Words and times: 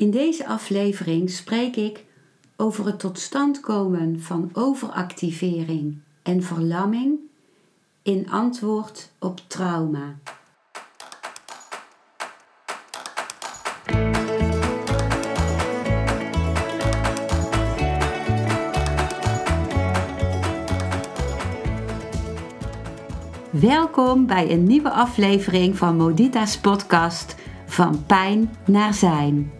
In 0.00 0.10
deze 0.10 0.46
aflevering 0.46 1.30
spreek 1.30 1.76
ik 1.76 2.04
over 2.56 2.86
het 2.86 2.98
tot 2.98 3.18
stand 3.18 3.60
komen 3.60 4.20
van 4.20 4.50
overactivering 4.52 5.98
en 6.22 6.42
verlamming 6.42 7.18
in 8.02 8.30
antwoord 8.30 9.10
op 9.18 9.40
trauma. 9.46 10.18
Welkom 23.50 24.26
bij 24.26 24.50
een 24.50 24.64
nieuwe 24.64 24.90
aflevering 24.90 25.76
van 25.76 25.96
Modita's 25.96 26.58
podcast 26.58 27.34
Van 27.66 28.06
Pijn 28.06 28.56
naar 28.64 28.94
Zijn. 28.94 29.59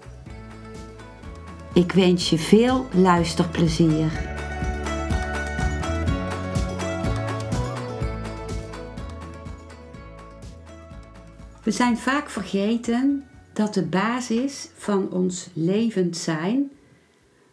Ik 1.73 1.91
wens 1.91 2.29
je 2.29 2.37
veel 2.37 2.87
luisterplezier. 2.93 4.29
We 11.63 11.71
zijn 11.71 11.97
vaak 11.97 12.29
vergeten 12.29 13.27
dat 13.53 13.73
de 13.73 13.83
basis 13.83 14.69
van 14.75 15.11
ons 15.11 15.49
levend 15.53 16.17
zijn 16.17 16.71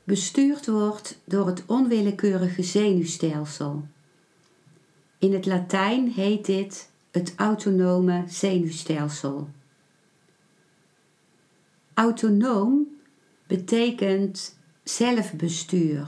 bestuurd 0.04 0.66
wordt 0.66 1.18
door 1.24 1.46
het 1.46 1.62
onwillekeurige 1.66 2.62
zenuwstelsel. 2.62 3.86
In 5.18 5.32
het 5.32 5.46
Latijn 5.46 6.08
heet 6.10 6.46
dit 6.46 6.90
het 7.10 7.32
autonome 7.36 8.24
zenuwstelsel. 8.26 9.48
Autonoom 11.94 12.97
betekent 13.48 14.58
zelfbestuur, 14.82 16.06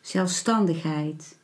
zelfstandigheid. 0.00 1.38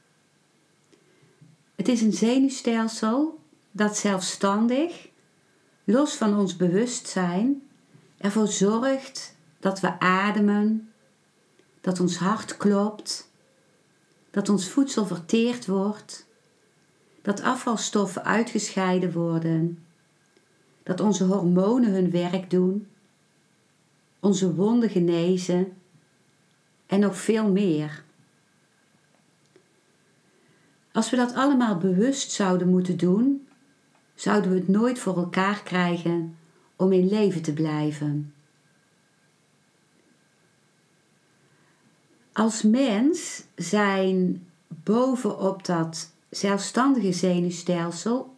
Het 1.74 1.88
is 1.88 2.00
een 2.00 2.12
zenuwstelsel 2.12 3.40
dat 3.70 3.96
zelfstandig, 3.96 5.08
los 5.84 6.14
van 6.14 6.36
ons 6.36 6.56
bewustzijn, 6.56 7.62
ervoor 8.18 8.48
zorgt 8.48 9.36
dat 9.60 9.80
we 9.80 10.00
ademen, 10.00 10.92
dat 11.80 12.00
ons 12.00 12.16
hart 12.16 12.56
klopt, 12.56 13.30
dat 14.30 14.48
ons 14.48 14.68
voedsel 14.68 15.06
verteerd 15.06 15.66
wordt, 15.66 16.26
dat 17.22 17.42
afvalstoffen 17.42 18.24
uitgescheiden 18.24 19.12
worden, 19.12 19.84
dat 20.82 21.00
onze 21.00 21.24
hormonen 21.24 21.92
hun 21.92 22.10
werk 22.10 22.50
doen, 22.50 22.86
onze 24.20 24.54
wonden 24.54 24.90
genezen 24.90 25.72
en 26.86 27.00
nog 27.00 27.16
veel 27.16 27.50
meer. 27.50 28.04
Als 30.92 31.10
we 31.10 31.16
dat 31.16 31.34
allemaal 31.34 31.78
bewust 31.78 32.30
zouden 32.30 32.68
moeten 32.68 32.96
doen, 32.96 33.46
zouden 34.14 34.50
we 34.50 34.56
het 34.56 34.68
nooit 34.68 34.98
voor 34.98 35.16
elkaar 35.16 35.62
krijgen 35.62 36.36
om 36.76 36.92
in 36.92 37.08
leven 37.08 37.42
te 37.42 37.52
blijven. 37.52 38.32
Als 42.32 42.62
mens 42.62 43.44
zijn 43.54 44.46
bovenop 44.66 45.64
dat 45.64 46.12
zelfstandige 46.30 47.12
zenuwstelsel 47.12 48.34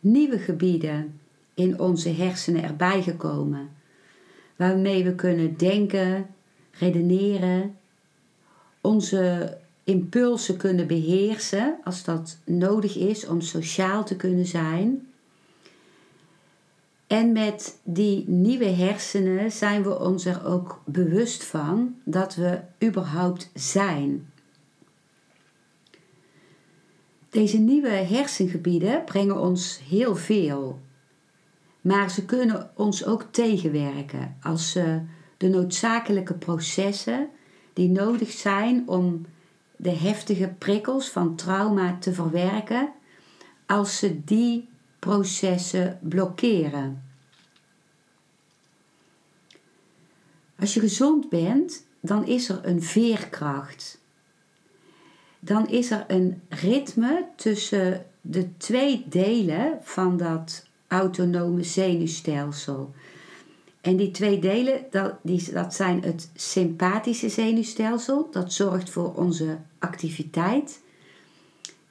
nieuwe 0.00 0.38
gebieden 0.38 1.20
in 1.54 1.80
onze 1.80 2.08
hersenen 2.08 2.62
erbij 2.62 3.02
gekomen, 3.02 3.70
waarmee 4.60 5.04
we 5.04 5.14
kunnen 5.14 5.56
denken, 5.56 6.26
redeneren, 6.70 7.76
onze 8.80 9.56
impulsen 9.84 10.56
kunnen 10.56 10.86
beheersen 10.86 11.78
als 11.84 12.04
dat 12.04 12.38
nodig 12.44 12.96
is 12.96 13.26
om 13.26 13.40
sociaal 13.40 14.04
te 14.04 14.16
kunnen 14.16 14.46
zijn. 14.46 15.08
En 17.06 17.32
met 17.32 17.78
die 17.82 18.28
nieuwe 18.28 18.68
hersenen 18.68 19.52
zijn 19.52 19.82
we 19.82 19.98
ons 19.98 20.24
er 20.24 20.46
ook 20.46 20.82
bewust 20.84 21.44
van 21.44 21.94
dat 22.04 22.34
we 22.34 22.60
überhaupt 22.84 23.50
zijn. 23.54 24.32
Deze 27.30 27.58
nieuwe 27.58 27.88
hersengebieden 27.88 29.04
brengen 29.04 29.40
ons 29.40 29.80
heel 29.88 30.16
veel, 30.16 30.80
maar 31.80 32.10
ze 32.10 32.24
kunnen 32.24 32.70
ons 32.74 33.04
ook 33.06 33.22
tegenwerken 33.30 34.36
als 34.42 34.70
ze 34.70 35.02
de 35.36 35.48
noodzakelijke 35.48 36.34
processen 36.34 37.28
die 37.72 37.88
nodig 37.88 38.30
zijn 38.30 38.88
om 38.88 39.26
de 39.76 39.90
heftige 39.90 40.54
prikkels 40.58 41.08
van 41.08 41.36
trauma 41.36 41.96
te 41.98 42.12
verwerken, 42.12 42.92
als 43.66 43.98
ze 43.98 44.24
die 44.24 44.68
processen 44.98 45.98
blokkeren. 46.02 47.04
Als 50.58 50.74
je 50.74 50.80
gezond 50.80 51.28
bent, 51.28 51.86
dan 52.00 52.26
is 52.26 52.48
er 52.48 52.60
een 52.62 52.82
veerkracht. 52.82 54.00
Dan 55.38 55.68
is 55.68 55.90
er 55.90 56.04
een 56.08 56.42
ritme 56.48 57.26
tussen 57.36 58.06
de 58.20 58.56
twee 58.56 59.06
delen 59.08 59.78
van 59.82 60.16
dat 60.16 60.69
autonome 60.90 61.62
zenuwstelsel. 61.62 62.94
En 63.80 63.96
die 63.96 64.10
twee 64.10 64.38
delen, 64.38 64.84
dat, 64.90 65.14
die, 65.22 65.52
dat 65.52 65.74
zijn 65.74 66.02
het 66.02 66.30
sympathische 66.34 67.28
zenuwstelsel, 67.28 68.28
dat 68.30 68.52
zorgt 68.52 68.90
voor 68.90 69.14
onze 69.14 69.58
activiteit. 69.78 70.80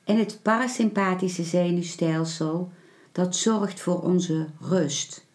En 0.04 0.18
het 0.18 0.40
parasympathische 0.42 1.44
zenuwstelsel, 1.44 2.72
dat 3.12 3.36
zorgt 3.36 3.80
voor 3.80 4.02
onze 4.02 4.48
rust. 4.60 5.26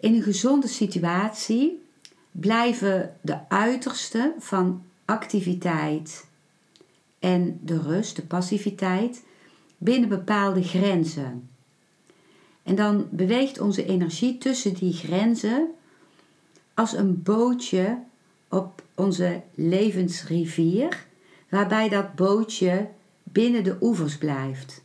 In 0.00 0.14
een 0.14 0.22
gezonde 0.22 0.68
situatie 0.68 1.82
blijven 2.30 3.16
de 3.20 3.48
uitersten 3.48 4.34
van 4.38 4.82
activiteit 5.04 6.24
en 7.18 7.60
de 7.62 7.80
rust, 7.80 8.16
de 8.16 8.22
passiviteit, 8.22 9.22
binnen 9.84 10.08
bepaalde 10.08 10.62
grenzen. 10.62 11.48
En 12.62 12.74
dan 12.74 13.08
beweegt 13.10 13.60
onze 13.60 13.86
energie 13.86 14.38
tussen 14.38 14.74
die 14.74 14.92
grenzen 14.92 15.70
als 16.74 16.92
een 16.92 17.22
bootje 17.22 17.98
op 18.48 18.82
onze 18.94 19.42
levensrivier, 19.54 21.06
waarbij 21.48 21.88
dat 21.88 22.14
bootje 22.14 22.88
binnen 23.22 23.64
de 23.64 23.76
oevers 23.80 24.18
blijft. 24.18 24.82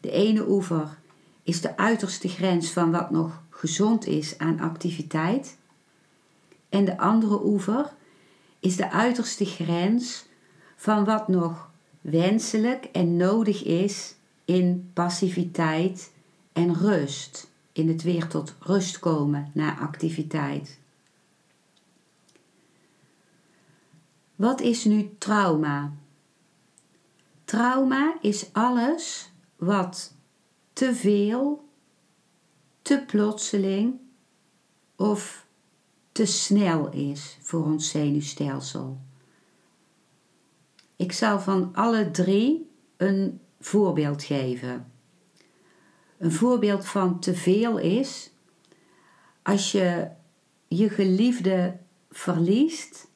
De 0.00 0.10
ene 0.10 0.48
oever 0.48 0.98
is 1.42 1.60
de 1.60 1.76
uiterste 1.76 2.28
grens 2.28 2.70
van 2.70 2.90
wat 2.90 3.10
nog 3.10 3.42
gezond 3.50 4.06
is 4.06 4.38
aan 4.38 4.60
activiteit. 4.60 5.56
En 6.68 6.84
de 6.84 6.98
andere 6.98 7.44
oever 7.44 7.92
is 8.60 8.76
de 8.76 8.90
uiterste 8.90 9.44
grens 9.44 10.26
van 10.76 11.04
wat 11.04 11.28
nog 11.28 11.70
wenselijk 12.10 12.84
en 12.84 13.16
nodig 13.16 13.64
is 13.64 14.14
in 14.44 14.90
passiviteit 14.92 16.12
en 16.52 16.74
rust. 16.74 17.50
In 17.72 17.88
het 17.88 18.02
weer 18.02 18.28
tot 18.28 18.54
rust 18.60 18.98
komen 18.98 19.50
na 19.54 19.78
activiteit. 19.78 20.78
Wat 24.36 24.60
is 24.60 24.84
nu 24.84 25.10
trauma? 25.18 25.92
Trauma 27.44 28.18
is 28.20 28.52
alles 28.52 29.30
wat 29.56 30.14
te 30.72 30.94
veel, 30.94 31.68
te 32.82 33.04
plotseling 33.06 34.00
of 34.96 35.46
te 36.12 36.24
snel 36.24 36.90
is 36.90 37.38
voor 37.40 37.64
ons 37.64 37.90
zenuwstelsel. 37.90 39.05
Ik 40.96 41.12
zal 41.12 41.40
van 41.40 41.74
alle 41.74 42.10
drie 42.10 42.70
een 42.96 43.40
voorbeeld 43.60 44.22
geven. 44.22 44.92
Een 46.18 46.32
voorbeeld 46.32 46.86
van 46.86 47.20
te 47.20 47.34
veel 47.34 47.78
is 47.78 48.30
als 49.42 49.72
je 49.72 50.08
je 50.68 50.88
geliefde 50.88 51.76
verliest 52.10 53.08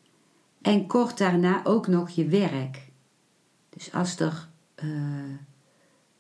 en 0.63 0.87
kort 0.87 1.19
daarna 1.19 1.65
ook 1.65 1.87
nog 1.87 2.09
je 2.09 2.27
werk. 2.27 2.91
Dus 3.69 3.93
als 3.93 4.19
er 4.19 4.49
uh, 4.85 4.91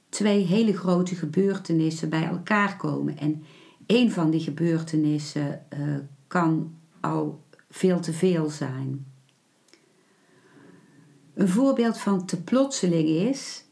twee 0.08 0.44
hele 0.44 0.76
grote 0.76 1.14
gebeurtenissen 1.14 2.08
bij 2.08 2.24
elkaar 2.24 2.76
komen 2.76 3.18
en 3.18 3.42
één 3.86 4.10
van 4.10 4.30
die 4.30 4.40
gebeurtenissen 4.40 5.66
uh, 5.78 5.96
kan 6.26 6.74
al 7.00 7.44
veel 7.70 8.00
te 8.00 8.12
veel 8.12 8.50
zijn. 8.50 9.09
Een 11.40 11.48
voorbeeld 11.48 11.98
van 11.98 12.26
te 12.26 12.42
plotseling 12.42 13.08
is: 13.08 13.64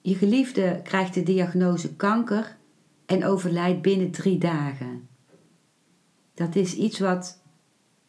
je 0.00 0.14
geliefde 0.14 0.80
krijgt 0.82 1.14
de 1.14 1.22
diagnose 1.22 1.96
kanker 1.96 2.56
en 3.06 3.24
overlijdt 3.24 3.82
binnen 3.82 4.10
drie 4.10 4.38
dagen. 4.38 5.08
Dat 6.34 6.56
is 6.56 6.74
iets 6.74 6.98
wat 6.98 7.42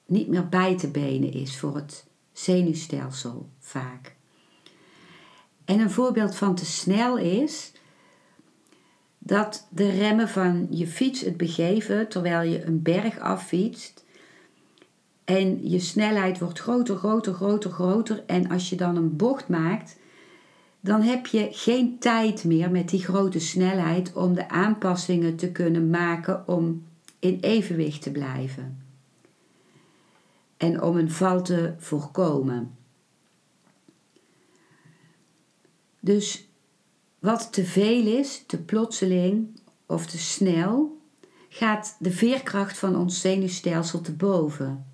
niet 0.06 0.28
meer 0.28 0.50
bij 0.50 0.78
te 0.78 0.88
benen 0.92 1.34
is 1.34 1.58
voor 1.58 1.76
het 1.76 2.06
zenuwstelsel 2.32 3.50
vaak. 3.60 4.16
En 5.66 5.80
een 5.80 5.92
voorbeeld 5.92 6.36
van 6.36 6.56
te 6.56 6.66
snel 6.66 7.18
is 7.18 7.72
dat 9.18 9.68
de 9.70 9.90
remmen 9.90 10.30
van 10.30 10.68
je 10.70 10.88
fiets 10.88 11.22
het 11.22 11.38
begeven 11.38 12.10
terwijl 12.10 12.52
je 12.52 12.64
een 12.64 12.82
berg 12.82 13.20
affietst. 13.20 14.06
En 15.30 15.70
je 15.70 15.80
snelheid 15.80 16.40
wordt 16.40 16.60
groter, 16.60 16.96
groter, 16.96 17.34
groter, 17.34 17.72
groter. 17.72 18.24
En 18.26 18.50
als 18.50 18.70
je 18.70 18.76
dan 18.76 18.96
een 18.96 19.16
bocht 19.16 19.48
maakt, 19.48 19.98
dan 20.80 21.02
heb 21.02 21.26
je 21.26 21.48
geen 21.52 22.00
tijd 22.00 22.44
meer 22.44 22.72
met 22.72 22.90
die 22.90 23.04
grote 23.04 23.40
snelheid 23.40 24.14
om 24.14 24.34
de 24.34 24.50
aanpassingen 24.50 25.36
te 25.36 25.52
kunnen 25.52 25.90
maken 25.90 26.48
om 26.48 26.84
in 27.20 27.38
evenwicht 27.42 28.02
te 28.02 28.12
blijven. 28.12 28.84
En 30.58 30.82
om 30.82 30.98
een 30.98 31.12
val 31.12 31.42
te 31.42 31.74
voorkomen. 31.78 32.76
Dus 36.00 36.48
wat 37.20 37.54
te 37.54 37.66
veel 37.66 38.06
is, 38.06 38.44
te 38.48 38.64
plotseling 38.64 39.60
of 39.86 40.06
te 40.06 40.18
snel, 40.18 40.98
gaat 41.50 41.96
de 42.00 42.12
veerkracht 42.12 42.78
van 42.78 42.96
ons 42.96 43.22
zenuwstelsel 43.22 44.02
te 44.02 44.14
boven. 44.14 44.89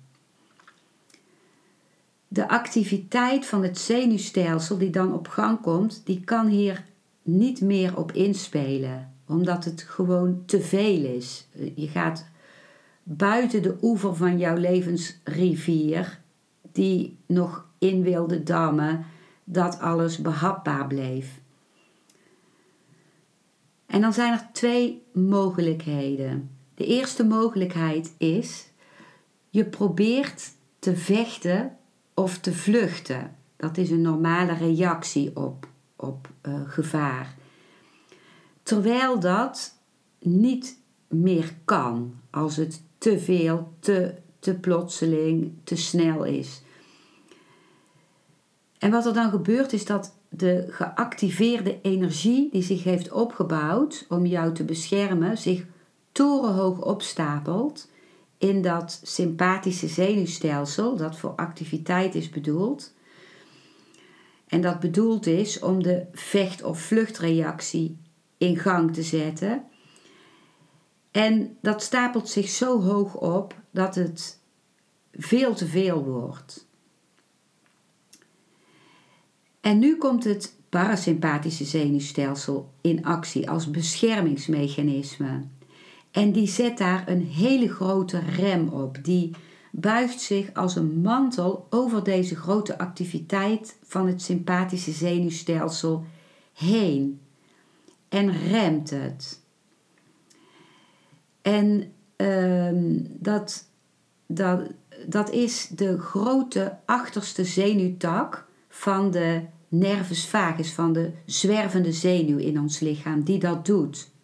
De 2.28 2.48
activiteit 2.48 3.46
van 3.46 3.62
het 3.62 3.78
zenuwstelsel 3.78 4.78
die 4.78 4.90
dan 4.90 5.12
op 5.12 5.28
gang 5.28 5.60
komt, 5.60 6.02
die 6.04 6.20
kan 6.20 6.46
hier 6.46 6.84
niet 7.22 7.60
meer 7.60 7.96
op 7.96 8.12
inspelen, 8.12 9.12
omdat 9.26 9.64
het 9.64 9.82
gewoon 9.82 10.42
te 10.46 10.60
veel 10.60 11.04
is. 11.04 11.46
Je 11.74 11.88
gaat 11.88 12.26
buiten 13.02 13.62
de 13.62 13.76
oever 13.82 14.16
van 14.16 14.38
jouw 14.38 14.56
levensrivier, 14.56 16.20
die 16.72 17.18
nog 17.26 17.66
in 17.78 18.02
wilde 18.02 18.42
dammen, 18.42 19.04
dat 19.44 19.80
alles 19.80 20.18
behapbaar 20.18 20.86
bleef. 20.86 21.40
En 23.86 24.00
dan 24.00 24.12
zijn 24.12 24.32
er 24.32 24.48
twee 24.52 25.02
mogelijkheden. 25.12 26.50
De 26.74 26.86
eerste 26.86 27.24
mogelijkheid 27.24 28.14
is: 28.18 28.68
je 29.50 29.64
probeert 29.64 30.50
te 30.78 30.96
vechten 30.96 31.76
of 32.16 32.38
te 32.38 32.52
vluchten. 32.52 33.36
Dat 33.56 33.76
is 33.76 33.90
een 33.90 34.02
normale 34.02 34.54
reactie 34.54 35.36
op, 35.36 35.68
op 35.96 36.28
uh, 36.42 36.54
gevaar. 36.66 37.34
Terwijl 38.62 39.20
dat 39.20 39.74
niet 40.18 40.78
meer 41.08 41.54
kan 41.64 42.14
als 42.30 42.56
het 42.56 42.82
te 42.98 43.18
veel, 43.18 43.72
te, 43.78 44.14
te 44.38 44.54
plotseling, 44.54 45.52
te 45.64 45.76
snel 45.76 46.24
is. 46.24 46.62
En 48.78 48.90
wat 48.90 49.06
er 49.06 49.14
dan 49.14 49.30
gebeurt 49.30 49.72
is 49.72 49.84
dat 49.84 50.14
de 50.28 50.66
geactiveerde 50.68 51.78
energie 51.82 52.48
die 52.50 52.62
zich 52.62 52.84
heeft 52.84 53.12
opgebouwd 53.12 54.06
om 54.08 54.26
jou 54.26 54.54
te 54.54 54.64
beschermen, 54.64 55.38
zich 55.38 55.64
torenhoog 56.12 56.84
opstapelt 56.84 57.88
in 58.38 58.62
dat 58.62 59.00
sympathische 59.02 59.88
zenuwstelsel 59.88 60.96
dat 60.96 61.18
voor 61.18 61.30
activiteit 61.30 62.14
is 62.14 62.28
bedoeld. 62.28 62.94
En 64.46 64.60
dat 64.60 64.80
bedoeld 64.80 65.26
is 65.26 65.58
om 65.58 65.82
de 65.82 66.06
vecht- 66.12 66.62
of 66.62 66.80
vluchtreactie 66.80 67.98
in 68.38 68.56
gang 68.56 68.94
te 68.94 69.02
zetten. 69.02 69.64
En 71.10 71.56
dat 71.60 71.82
stapelt 71.82 72.28
zich 72.28 72.48
zo 72.48 72.82
hoog 72.82 73.14
op 73.14 73.60
dat 73.70 73.94
het 73.94 74.40
veel 75.12 75.54
te 75.54 75.66
veel 75.66 76.04
wordt. 76.04 76.66
En 79.60 79.78
nu 79.78 79.96
komt 79.96 80.24
het 80.24 80.54
parasympathische 80.68 81.64
zenuwstelsel 81.64 82.72
in 82.80 83.04
actie 83.04 83.50
als 83.50 83.70
beschermingsmechanisme. 83.70 85.44
En 86.16 86.32
die 86.32 86.46
zet 86.46 86.78
daar 86.78 87.08
een 87.08 87.22
hele 87.22 87.68
grote 87.68 88.18
rem 88.18 88.68
op. 88.68 88.98
Die 89.02 89.36
buigt 89.70 90.20
zich 90.20 90.54
als 90.54 90.76
een 90.76 91.00
mantel 91.00 91.66
over 91.70 92.04
deze 92.04 92.36
grote 92.36 92.78
activiteit 92.78 93.78
van 93.82 94.06
het 94.06 94.22
sympathische 94.22 94.92
zenuwstelsel 94.92 96.04
heen. 96.52 97.20
En 98.08 98.32
remt 98.32 98.90
het. 98.90 99.40
En 101.42 101.92
uh, 102.16 103.00
dat, 103.08 103.68
dat, 104.26 104.60
dat 105.06 105.30
is 105.30 105.68
de 105.68 105.98
grote 105.98 106.78
achterste 106.84 107.44
zenuwtak 107.44 108.46
van 108.68 109.10
de 109.10 109.42
nervus 109.68 110.28
vagus, 110.28 110.72
van 110.72 110.92
de 110.92 111.12
zwervende 111.26 111.92
zenuw 111.92 112.38
in 112.38 112.60
ons 112.60 112.80
lichaam, 112.80 113.24
die 113.24 113.38
dat 113.38 113.66
doet. 113.66 114.14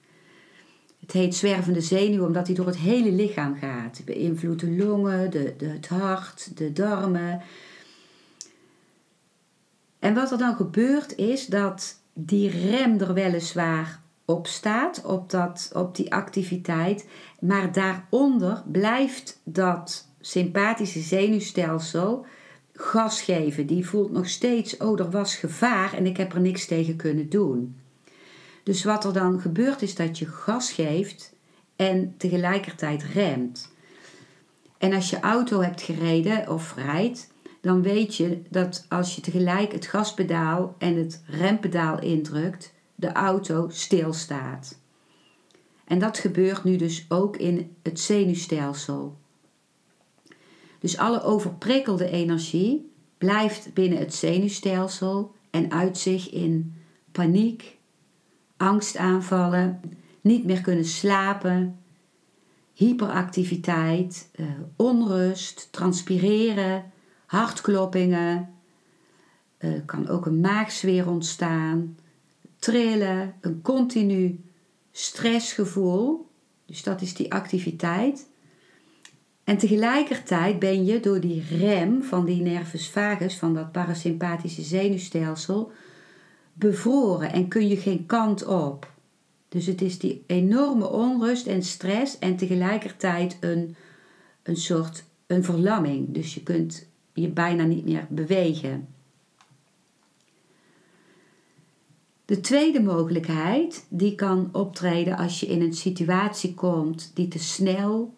Het 1.02 1.12
heet 1.12 1.34
zwervende 1.34 1.81
zenuw 1.81 2.26
omdat 2.26 2.46
hij 2.46 2.56
door 2.56 2.66
het 2.66 2.76
hele 2.76 3.12
lichaam 3.12 3.54
gaat. 3.54 3.96
Het 3.96 4.06
beïnvloedt 4.06 4.60
de 4.60 4.70
longen, 4.70 5.31
de, 5.31 5.54
de, 5.58 5.66
het 5.66 5.88
hart, 5.88 6.56
de 6.56 6.72
darmen. 6.72 7.43
En 9.99 10.14
wat 10.14 10.31
er 10.31 10.38
dan 10.38 10.54
gebeurt 10.54 11.16
is 11.16 11.46
dat 11.46 12.00
die 12.12 12.50
rem 12.50 13.00
er 13.00 13.14
weliswaar 13.14 14.00
op 14.25 14.46
staat, 14.46 15.04
op, 15.04 15.31
dat, 15.31 15.70
op 15.75 15.96
die 15.96 16.12
activiteit, 16.12 17.08
maar 17.40 17.72
daaronder 17.72 18.62
blijft 18.66 19.40
dat 19.44 20.08
sympathische 20.21 21.00
zenuwstelsel 21.00 22.26
gas 22.73 23.23
geven. 23.23 23.66
Die 23.66 23.87
voelt 23.87 24.12
nog 24.12 24.28
steeds, 24.28 24.76
oh, 24.76 25.00
er 25.00 25.11
was 25.11 25.37
gevaar 25.37 25.94
en 25.94 26.06
ik 26.06 26.16
heb 26.16 26.32
er 26.32 26.40
niks 26.40 26.66
tegen 26.66 26.97
kunnen 26.97 27.28
doen. 27.28 27.76
Dus 28.62 28.85
wat 28.85 29.04
er 29.04 29.12
dan 29.12 29.40
gebeurt 29.40 29.83
is 29.83 29.95
dat 29.95 30.19
je 30.19 30.26
gas 30.26 30.73
geeft 30.73 31.35
en 31.76 32.14
tegelijkertijd 32.16 33.02
remt. 33.02 33.73
En 34.78 34.92
als 34.92 35.11
je 35.11 35.21
auto 35.21 35.61
hebt 35.61 35.83
gereden 35.83 36.49
of 36.49 36.75
rijdt, 36.75 37.31
dan 37.61 37.83
weet 37.83 38.16
je 38.16 38.42
dat 38.49 38.87
als 38.88 39.14
je 39.14 39.21
tegelijk 39.21 39.73
het 39.73 39.87
gaspedaal 39.87 40.75
en 40.78 40.97
het 40.97 41.23
rempedaal 41.26 42.00
indrukt, 42.00 42.73
de 42.95 43.12
auto 43.12 43.69
stilstaat. 43.69 44.78
En 45.85 45.99
dat 45.99 46.19
gebeurt 46.19 46.64
nu 46.64 46.76
dus 46.76 47.07
ook 47.09 47.37
in 47.37 47.76
het 47.83 48.00
zenuwstelsel. 48.00 49.16
Dus 50.78 50.99
alle 50.99 51.23
overprikkelde 51.23 52.11
energie 52.11 52.90
blijft 53.19 53.75
binnen 53.75 53.99
het 53.99 54.14
zenuwstelsel 54.14 55.35
en 55.50 55.71
uit 55.71 55.99
zich 55.99 56.31
in 56.31 56.75
paniek, 57.12 57.78
angstaanvallen, 58.62 59.81
niet 60.21 60.45
meer 60.45 60.61
kunnen 60.61 60.85
slapen, 60.85 61.78
hyperactiviteit, 62.73 64.28
eh, 64.33 64.47
onrust, 64.76 65.69
transpireren, 65.71 66.92
hartkloppingen. 67.26 68.49
Eh, 69.59 69.71
kan 69.87 70.09
ook 70.09 70.26
een 70.26 70.40
maagzweer 70.40 71.09
ontstaan, 71.09 71.97
trillen, 72.59 73.35
een 73.40 73.62
continu 73.62 74.40
stressgevoel. 74.92 76.28
Dus 76.66 76.83
dat 76.83 77.00
is 77.00 77.14
die 77.14 77.33
activiteit. 77.33 78.28
En 79.45 79.59
tegelijkertijd 79.59 80.59
ben 80.59 80.85
je 80.85 81.00
door 81.00 81.21
die 81.21 81.45
rem 81.59 82.02
van 82.02 82.25
die 82.25 82.42
nervus 82.42 82.88
vagus, 82.88 83.38
van 83.38 83.54
dat 83.54 83.73
parasympathische 83.73 84.62
zenuwstelsel, 84.62 85.73
bevroren 86.52 87.32
en 87.32 87.49
kun 87.49 87.68
je 87.68 87.76
geen 87.76 88.06
kant 88.06 88.47
op. 88.47 88.90
Dus 89.49 89.66
het 89.66 89.82
is 89.82 89.99
die 89.99 90.25
enorme 90.26 90.90
onrust 90.90 91.47
en 91.47 91.62
stress 91.62 92.18
en 92.18 92.37
tegelijkertijd 92.37 93.37
een, 93.40 93.76
een 94.42 94.56
soort 94.56 95.04
een 95.26 95.44
verlamming. 95.44 96.14
Dus 96.14 96.35
je 96.35 96.42
kunt 96.42 96.87
je 97.12 97.28
bijna 97.28 97.64
niet 97.64 97.85
meer 97.85 98.06
bewegen. 98.09 98.88
De 102.25 102.40
tweede 102.40 102.82
mogelijkheid 102.82 103.87
die 103.88 104.14
kan 104.14 104.49
optreden 104.52 105.16
als 105.16 105.40
je 105.40 105.47
in 105.47 105.61
een 105.61 105.75
situatie 105.75 106.54
komt 106.54 107.11
die 107.14 107.28
te 107.28 107.38
snel 107.38 108.14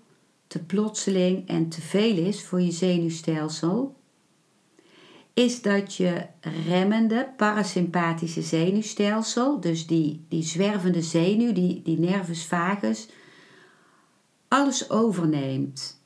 te 0.46 0.64
plotseling 0.64 1.48
en 1.48 1.68
te 1.68 1.80
veel 1.80 2.16
is 2.16 2.44
voor 2.44 2.60
je 2.60 2.70
zenuwstelsel, 2.70 3.94
is 5.34 5.62
dat 5.62 5.94
je 5.94 6.26
remmende 6.66 7.32
parasympathische 7.36 8.42
zenuwstelsel, 8.42 9.60
dus 9.60 9.86
die, 9.86 10.24
die 10.28 10.42
zwervende 10.42 11.02
zenuw, 11.02 11.52
die, 11.52 11.82
die 11.82 11.98
nervus 11.98 12.46
vagus, 12.46 13.08
alles 14.48 14.90
overneemt. 14.90 16.02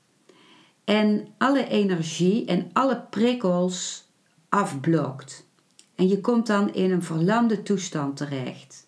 En 0.85 1.29
alle 1.39 1.69
energie 1.69 2.45
en 2.45 2.71
alle 2.73 3.07
prikkels 3.11 4.09
afblokt. 4.49 5.47
En 5.95 6.09
je 6.09 6.21
komt 6.21 6.47
dan 6.47 6.75
in 6.75 6.91
een 6.91 7.03
verlamde 7.03 7.63
toestand 7.63 8.17
terecht. 8.17 8.87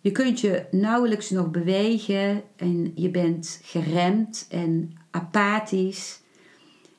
Je 0.00 0.12
kunt 0.12 0.40
je 0.40 0.66
nauwelijks 0.70 1.30
nog 1.30 1.50
bewegen 1.50 2.42
en 2.56 2.92
je 2.94 3.10
bent 3.10 3.60
geremd 3.62 4.46
en 4.50 4.96
apathisch. 5.10 6.20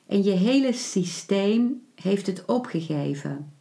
En 0.06 0.22
je 0.22 0.30
hele 0.30 0.72
systeem 0.72 1.82
heeft 2.02 2.26
het 2.26 2.44
opgegeven. 2.44 3.52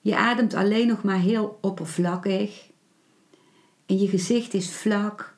Je 0.00 0.16
ademt 0.16 0.54
alleen 0.54 0.86
nog 0.86 1.02
maar 1.02 1.20
heel 1.20 1.58
oppervlakkig. 1.60 2.70
En 3.86 3.98
je 3.98 4.08
gezicht 4.08 4.54
is 4.54 4.70
vlak. 4.70 5.36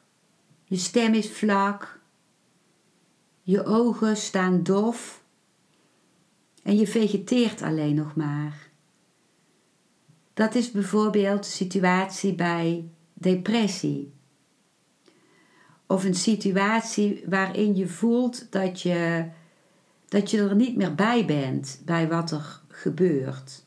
Je 0.64 0.76
stem 0.76 1.14
is 1.14 1.30
vlak. 1.30 2.00
Je 3.42 3.64
ogen 3.64 4.16
staan 4.16 4.62
dof. 4.62 5.22
En 6.62 6.76
je 6.76 6.86
vegeteert 6.86 7.62
alleen 7.62 7.94
nog 7.94 8.14
maar. 8.14 8.70
Dat 10.34 10.54
is 10.54 10.70
bijvoorbeeld 10.70 11.44
de 11.44 11.50
situatie 11.50 12.34
bij 12.34 12.88
depressie. 13.12 14.12
Of 15.86 16.04
een 16.04 16.14
situatie 16.14 17.24
waarin 17.26 17.76
je 17.76 17.86
voelt 17.86 18.52
dat 18.52 18.80
je, 18.80 19.28
dat 20.14 20.30
je 20.30 20.38
er 20.38 20.54
niet 20.54 20.76
meer 20.76 20.94
bij 20.94 21.24
bent 21.24 21.82
bij 21.84 22.08
wat 22.08 22.30
er 22.30 22.60
gebeurt. 22.68 23.64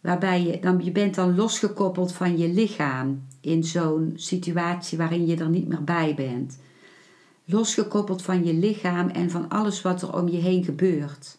Waarbij 0.00 0.42
je, 0.42 0.60
dan, 0.60 0.84
je 0.84 0.92
bent 0.92 1.14
dan 1.14 1.34
losgekoppeld 1.34 2.12
van 2.12 2.38
je 2.38 2.48
lichaam 2.48 3.26
in 3.40 3.64
zo'n 3.64 4.12
situatie 4.16 4.98
waarin 4.98 5.26
je 5.26 5.36
er 5.36 5.48
niet 5.48 5.68
meer 5.68 5.84
bij 5.84 6.14
bent. 6.14 6.58
Losgekoppeld 7.44 8.22
van 8.22 8.44
je 8.44 8.54
lichaam 8.54 9.08
en 9.08 9.30
van 9.30 9.48
alles 9.48 9.82
wat 9.82 10.02
er 10.02 10.16
om 10.16 10.28
je 10.28 10.36
heen 10.36 10.64
gebeurt. 10.64 11.38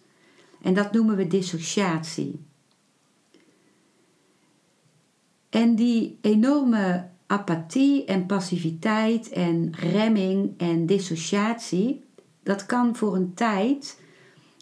En 0.62 0.74
dat 0.74 0.91
noemen 0.91 1.15
we 1.15 1.27
dissociatie. 1.27 2.39
En 5.50 5.75
die 5.75 6.17
enorme 6.22 7.10
apathie 7.27 8.05
en 8.05 8.25
passiviteit 8.25 9.29
en 9.29 9.74
remming 9.75 10.53
en 10.58 10.86
dissociatie, 10.86 12.08
dat 12.43 12.65
kan 12.65 12.96
voor 12.96 13.15
een 13.15 13.34
tijd 13.34 14.00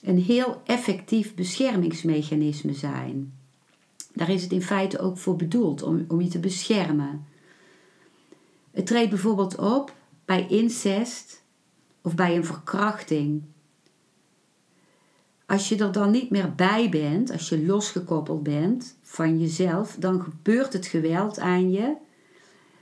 een 0.02 0.20
heel 0.20 0.62
effectief 0.66 1.36
beschermingsmechanisme 1.36 2.74
zijn. 2.74 3.34
Daar 4.14 4.30
is 4.30 4.44
het 4.44 4.52
in 4.52 4.62
feite 4.62 5.00
ook 5.00 5.18
voor 5.18 5.36
bedoeld, 5.36 5.84
om, 5.84 6.06
om 6.08 6.22
je 6.22 6.28
te 6.28 6.40
beschermen. 6.40 7.26
Het 8.72 8.86
treedt 8.86 9.10
bijvoorbeeld 9.10 9.58
op 9.58 9.96
bij 10.26 10.48
incest 10.48 11.44
of 12.02 12.16
bij 12.16 12.36
een 12.36 12.46
verkrachting. 12.46 13.44
Als 15.46 15.70
je 15.70 15.78
er 15.78 15.92
dan 15.92 16.12
niet 16.12 16.30
meer 16.30 16.56
bij 16.56 16.90
bent, 16.90 17.32
als 17.32 17.50
je 17.50 17.66
losgekoppeld 17.66 18.44
bent 18.44 18.98
van 19.02 19.40
jezelf, 19.40 19.96
dan 20.00 20.22
gebeurt 20.22 20.74
het 20.74 20.86
geweld 20.86 21.40
aan 21.40 21.72
je, 21.72 21.96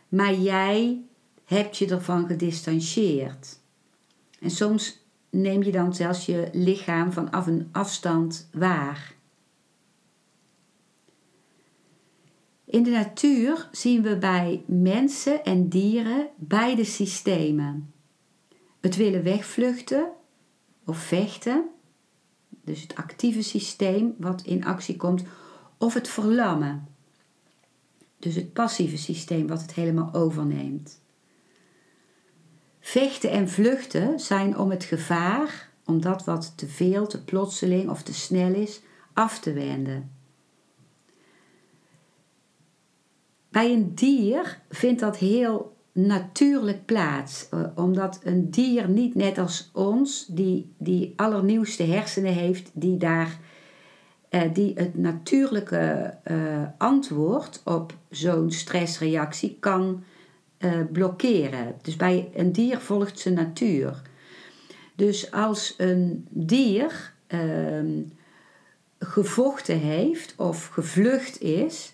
maar 0.09 0.33
jij 0.33 1.01
hebt 1.45 1.77
je 1.77 1.87
ervan 1.87 2.27
gedistanceerd. 2.27 3.59
En 4.45 4.51
soms 4.51 4.99
neem 5.29 5.63
je 5.63 5.71
dan 5.71 5.95
zelfs 5.95 6.25
je 6.25 6.49
lichaam 6.51 7.11
vanaf 7.11 7.47
een 7.47 7.69
afstand 7.71 8.49
waar. 8.53 9.15
In 12.65 12.83
de 12.83 12.89
natuur 12.89 13.69
zien 13.71 14.01
we 14.01 14.17
bij 14.17 14.63
mensen 14.67 15.43
en 15.43 15.69
dieren 15.69 16.27
beide 16.35 16.83
systemen. 16.83 17.93
Het 18.79 18.95
willen 18.95 19.23
wegvluchten 19.23 20.09
of 20.85 20.97
vechten 20.97 21.69
dus 22.63 22.81
het 22.81 22.95
actieve 22.95 23.41
systeem 23.41 24.15
wat 24.17 24.41
in 24.41 24.65
actie 24.65 24.95
komt, 24.95 25.23
of 25.77 25.93
het 25.93 26.07
verlammen, 26.07 26.87
dus 28.19 28.35
het 28.35 28.53
passieve 28.53 28.97
systeem 28.97 29.47
wat 29.47 29.61
het 29.61 29.73
helemaal 29.73 30.13
overneemt. 30.13 31.03
Vechten 32.88 33.30
en 33.30 33.50
vluchten 33.50 34.20
zijn 34.20 34.58
om 34.58 34.70
het 34.70 34.84
gevaar, 34.84 35.70
om 35.86 36.01
dat 36.01 36.24
wat 36.24 36.54
te 36.58 36.68
veel, 36.68 37.08
te 37.08 37.24
plotseling 37.24 37.89
of 37.89 38.04
te 38.04 38.13
snel 38.13 38.54
is, 38.54 38.82
af 39.13 39.39
te 39.39 39.54
wenden. 39.54 40.12
Bij 43.50 43.72
een 43.74 43.96
dier 43.96 44.62
vindt 44.70 45.00
dat 45.00 45.18
heel 45.18 45.75
natuurlijk 45.92 46.86
plaats. 46.86 47.50
Eh, 47.50 47.63
omdat 47.75 48.20
een 48.24 48.51
dier 48.51 48.89
niet 48.89 49.15
net 49.15 49.38
als 49.38 49.70
ons, 49.74 50.25
die, 50.25 50.74
die 50.77 51.13
allernieuwste 51.15 51.84
hersenen 51.84 52.34
heeft, 52.34 52.72
die 52.74 52.98
daar 52.98 53.39
uh, 54.30 54.42
die 54.54 54.74
het 54.75 54.98
natuurlijke 54.98 56.18
uh, 56.32 56.63
antwoord 56.77 57.62
op 57.63 57.94
zo'n 58.10 58.51
stressreactie 58.51 59.58
kan 59.60 60.04
blokkeren. 60.91 61.75
Dus 61.81 61.95
bij 61.95 62.29
een 62.35 62.51
dier 62.51 62.79
volgt 62.79 63.19
zijn 63.19 63.33
natuur. 63.33 64.01
Dus 64.95 65.31
als 65.31 65.74
een 65.77 66.27
dier 66.29 67.13
ehm, 67.27 68.01
gevochten 69.00 69.79
heeft 69.79 70.33
of 70.38 70.67
gevlucht 70.67 71.41
is, 71.41 71.93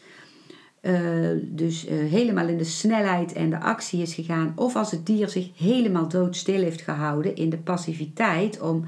uh, 0.81 1.29
dus 1.41 1.87
uh, 1.87 2.11
helemaal 2.11 2.47
in 2.47 2.57
de 2.57 2.63
snelheid 2.63 3.33
en 3.33 3.49
de 3.49 3.59
actie 3.59 4.01
is 4.01 4.13
gegaan, 4.13 4.53
of 4.55 4.75
als 4.75 4.91
het 4.91 5.05
dier 5.05 5.29
zich 5.29 5.49
helemaal 5.57 6.07
doodstil 6.07 6.61
heeft 6.61 6.81
gehouden 6.81 7.35
in 7.35 7.49
de 7.49 7.57
passiviteit 7.57 8.61
om, 8.61 8.85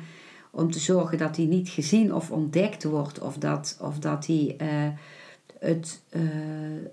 om 0.51 0.72
te 0.72 0.80
zorgen 0.80 1.18
dat 1.18 1.36
hij 1.36 1.46
niet 1.46 1.70
gezien 1.70 2.13
of 2.13 2.32
ontdekt 2.32 2.84
wordt, 2.84 3.20
of 3.20 3.38
dat, 3.38 3.77
of 3.82 4.00
dat 4.00 4.25
hij 4.25 4.56
uh, 5.63 5.70
het, 5.70 6.01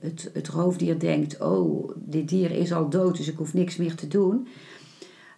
het, 0.00 0.30
het 0.32 0.48
roofdier 0.48 0.98
denkt: 0.98 1.40
Oh, 1.40 1.90
dit 1.96 2.28
dier 2.28 2.50
is 2.50 2.72
al 2.72 2.88
dood, 2.88 3.16
dus 3.16 3.28
ik 3.28 3.36
hoef 3.36 3.54
niks 3.54 3.76
meer 3.76 3.94
te 3.94 4.08
doen. 4.08 4.48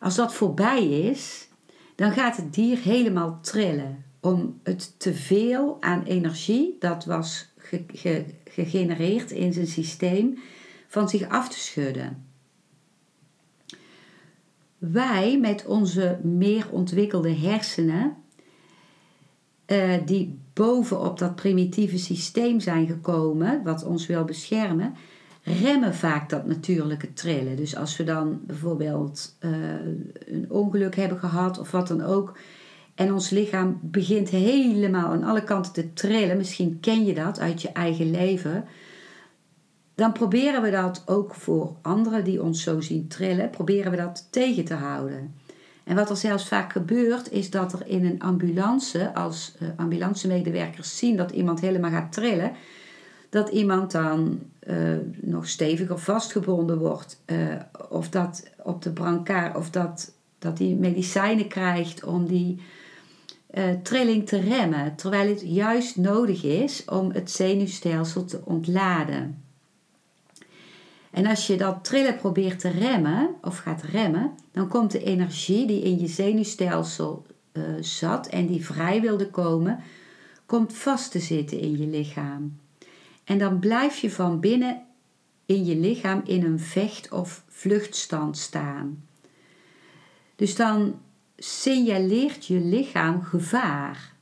Als 0.01 0.15
dat 0.15 0.35
voorbij 0.35 0.89
is, 0.89 1.49
dan 1.95 2.13
gaat 2.13 2.37
het 2.37 2.55
dier 2.55 2.79
helemaal 2.79 3.39
trillen 3.41 4.05
om 4.21 4.61
het 4.63 4.95
teveel 4.97 5.77
aan 5.81 6.03
energie, 6.03 6.77
dat 6.79 7.05
was 7.05 7.53
ge, 7.57 8.25
gegenereerd 8.45 9.31
in 9.31 9.53
zijn 9.53 9.67
systeem 9.67 10.39
van 10.89 11.09
zich 11.09 11.29
af 11.29 11.49
te 11.49 11.59
schudden. 11.59 12.27
Wij 14.79 15.39
met 15.39 15.67
onze 15.67 16.19
meer 16.23 16.67
ontwikkelde 16.71 17.35
hersenen, 17.35 18.17
uh, 19.67 19.95
die 20.07 20.39
bovenop 20.53 21.19
dat 21.19 21.35
primitieve 21.35 21.99
systeem 21.99 22.61
zijn 22.61 22.87
gekomen, 22.87 23.63
wat 23.65 23.85
ons 23.85 24.07
wil 24.07 24.25
beschermen, 24.25 24.95
remmen 25.43 25.95
vaak 25.95 26.29
dat 26.29 26.47
natuurlijke 26.47 27.13
trillen. 27.13 27.57
Dus 27.57 27.77
als 27.77 27.97
we 27.97 28.05
dan 28.05 28.41
bijvoorbeeld 28.47 29.37
uh, 29.41 29.51
een 30.27 30.47
ongeluk 30.51 30.97
hebben 30.97 31.19
gehad 31.19 31.59
of 31.59 31.71
wat 31.71 31.89
dan 31.89 32.03
ook, 32.03 32.39
en 32.95 33.13
ons 33.13 33.31
lichaam 33.31 33.79
begint 33.83 34.29
helemaal 34.29 35.09
aan 35.09 35.25
alle 35.25 35.45
kanten 35.45 35.73
te 35.73 35.93
trillen. 35.93 36.37
Misschien 36.37 36.81
ken 36.81 37.05
je 37.05 37.15
dat 37.15 37.41
uit 37.41 37.63
je 37.63 37.73
eigen 37.73 38.11
leven. 38.11 38.65
Dan 39.95 40.13
proberen 40.13 40.63
we 40.63 40.71
dat 40.71 41.03
ook 41.07 41.35
voor 41.35 41.77
anderen 41.83 42.25
die 42.25 42.43
ons 42.43 42.63
zo 42.63 42.81
zien 42.81 43.09
trillen, 43.09 43.51
proberen 43.51 43.91
we 43.91 43.97
dat 43.97 44.29
tegen 44.31 44.65
te 44.65 44.75
houden. 44.75 45.35
En 45.85 45.97
wat 45.97 46.11
er 46.11 46.17
zelfs 46.17 46.49
vaak 46.49 46.73
gebeurt, 46.73 47.31
is 47.31 47.51
dat 47.51 47.73
er 47.73 47.87
in 47.87 48.05
een 48.05 48.21
ambulance, 48.21 49.15
als 49.15 49.55
uh, 49.63 49.69
ambulancemedewerkers 49.77 50.99
zien 50.99 51.17
dat 51.17 51.31
iemand 51.31 51.61
helemaal 51.61 51.91
gaat 51.91 52.13
trillen, 52.13 52.53
dat 53.31 53.49
iemand 53.49 53.91
dan 53.91 54.41
uh, 54.69 54.77
nog 55.21 55.49
steviger 55.49 55.99
vastgebonden 55.99 56.79
wordt, 56.79 57.23
uh, 57.27 57.55
of 57.89 58.09
dat 58.09 58.51
op 58.63 58.83
de 58.83 58.91
brancard, 58.91 59.57
of 59.57 59.71
dat, 59.71 60.13
dat 60.39 60.59
hij 60.59 60.77
medicijnen 60.81 61.49
krijgt 61.49 62.05
om 62.05 62.27
die 62.27 62.61
trilling 63.83 64.27
te 64.27 64.41
remmen, 64.41 64.97
terwijl 64.97 65.29
het 65.29 65.43
juist 65.45 65.97
nodig 65.97 66.45
is 66.45 66.85
om 66.85 67.11
het 67.13 67.31
zenuwstelsel 67.31 68.25
te 68.25 68.41
ontladen. 68.45 69.43
En 71.13 71.27
als 71.27 71.47
je 71.47 71.57
dat 71.57 71.85
trillen 71.85 72.17
probeert 72.17 72.61
te 72.61 72.69
remmen 72.69 73.35
of 73.41 73.59
gaat 73.59 73.83
remmen, 73.83 74.35
dan 74.53 74.69
komt 74.69 74.91
de 74.91 75.03
energie 75.03 75.67
die 75.67 75.83
in 75.83 76.01
je 76.01 76.07
zenuwstelsel 76.07 77.27
uh, 77.53 77.63
zat 77.81 78.27
en 78.27 78.47
die 78.47 78.65
vrij 78.65 79.01
wilde 79.01 79.31
komen, 79.31 79.79
komt 80.47 80.75
vast 80.75 81.11
te 81.11 81.19
zitten 81.19 81.61
in 81.61 81.79
je 81.79 81.87
lichaam. 81.87 82.59
En 83.25 83.39
dan 83.39 83.59
blijf 83.59 83.99
je 83.99 84.11
van 84.11 84.41
binnen 84.41 84.83
in 85.47 85.65
je 85.65 85.77
lichaam 85.77 86.21
in 86.25 86.45
een 86.45 86.61
vecht- 86.61 87.13
of 87.13 87.45
vluchtstand 87.49 88.39
staan. 88.39 89.05
Dus 90.37 90.57
dan 90.57 91.01
signaleert 91.37 92.47
je 92.47 92.61
lichaam 92.61 93.23
gevaar, 93.23 94.13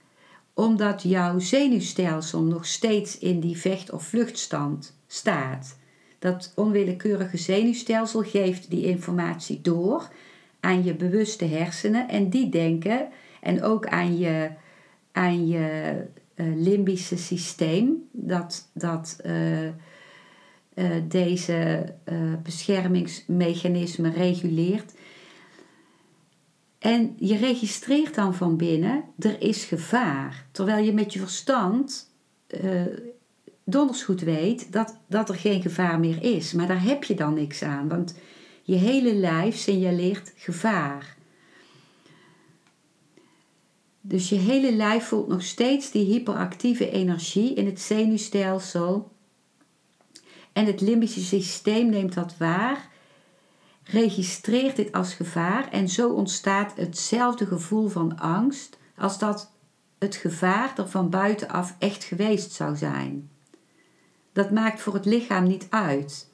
omdat 0.55 1.03
jouw 1.03 1.39
zenuwstelsel 1.39 2.43
nog 2.43 2.67
steeds 2.67 3.19
in 3.19 3.41
die 3.41 3.57
vecht- 3.57 3.91
of 3.91 4.03
vluchtstand 4.03 4.97
staat. 5.07 5.79
Dat 6.21 6.53
onwillekeurige 6.55 7.37
zenuwstelsel 7.37 8.23
geeft 8.23 8.71
die 8.71 8.85
informatie 8.85 9.61
door 9.61 10.09
aan 10.61 10.85
je 10.85 10.95
bewuste 10.95 11.45
hersenen 11.45 12.09
en 12.09 12.31
die 12.31 12.49
denken 12.49 13.09
en 13.41 13.63
ook 13.63 13.87
aan 13.87 14.19
je, 14.19 14.51
aan 15.13 15.49
je 15.49 15.97
uh, 16.35 16.47
limbische 16.57 17.17
systeem 17.17 18.09
dat, 18.13 18.71
dat 18.73 19.21
uh, 19.27 19.65
uh, 19.65 19.71
deze 21.09 21.85
beschermingsmechanismen 22.43 24.13
reguleert. 24.13 24.95
En 26.79 27.15
je 27.19 27.37
registreert 27.37 28.15
dan 28.15 28.35
van 28.35 28.57
binnen, 28.57 29.05
er 29.19 29.43
is 29.43 29.65
gevaar. 29.65 30.47
Terwijl 30.51 30.85
je 30.85 30.93
met 30.93 31.13
je 31.13 31.19
verstand 31.19 32.11
donders 33.71 34.03
goed 34.03 34.21
weet 34.21 34.73
dat, 34.73 34.97
dat 35.07 35.29
er 35.29 35.35
geen 35.35 35.63
gevaar 35.63 36.01
meer 36.01 36.23
is. 36.23 36.53
Maar 36.53 36.67
daar 36.67 36.83
heb 36.83 37.05
je 37.05 37.15
dan 37.15 37.35
niks 37.35 37.63
aan, 37.63 37.89
want 37.89 38.15
je 38.63 38.77
hele 38.77 39.15
lijf 39.15 39.57
signaleert 39.57 40.33
gevaar. 40.37 41.17
Dus 44.01 44.29
je 44.29 44.37
hele 44.37 44.73
lijf 44.73 45.05
voelt 45.05 45.29
nog 45.29 45.43
steeds 45.43 45.91
die 45.91 46.05
hyperactieve 46.05 46.91
energie 46.91 47.55
in 47.55 47.67
het 47.67 47.81
zenuwstelsel. 47.81 49.11
En 50.53 50.67
het 50.67 50.81
limbische 50.81 51.21
systeem 51.21 51.91
neemt 51.91 52.15
dat 52.15 52.37
waar, 52.39 52.89
registreert 53.85 54.77
dit 54.77 54.93
als 54.93 55.15
gevaar 55.15 55.69
en 55.71 55.89
zo 55.89 56.09
ontstaat 56.09 56.77
hetzelfde 56.77 57.47
gevoel 57.47 57.89
van 57.89 58.19
angst 58.19 58.79
als 58.97 59.19
dat 59.19 59.51
het 59.99 60.17
gevaar 60.17 60.73
er 60.77 60.89
van 60.89 61.11
buitenaf 61.11 61.75
echt 61.79 62.05
geweest 62.05 62.53
zou 62.53 62.77
zijn. 62.77 63.31
Dat 64.33 64.51
maakt 64.51 64.81
voor 64.81 64.95
het 64.95 65.05
lichaam 65.05 65.47
niet 65.47 65.67
uit 65.71 66.29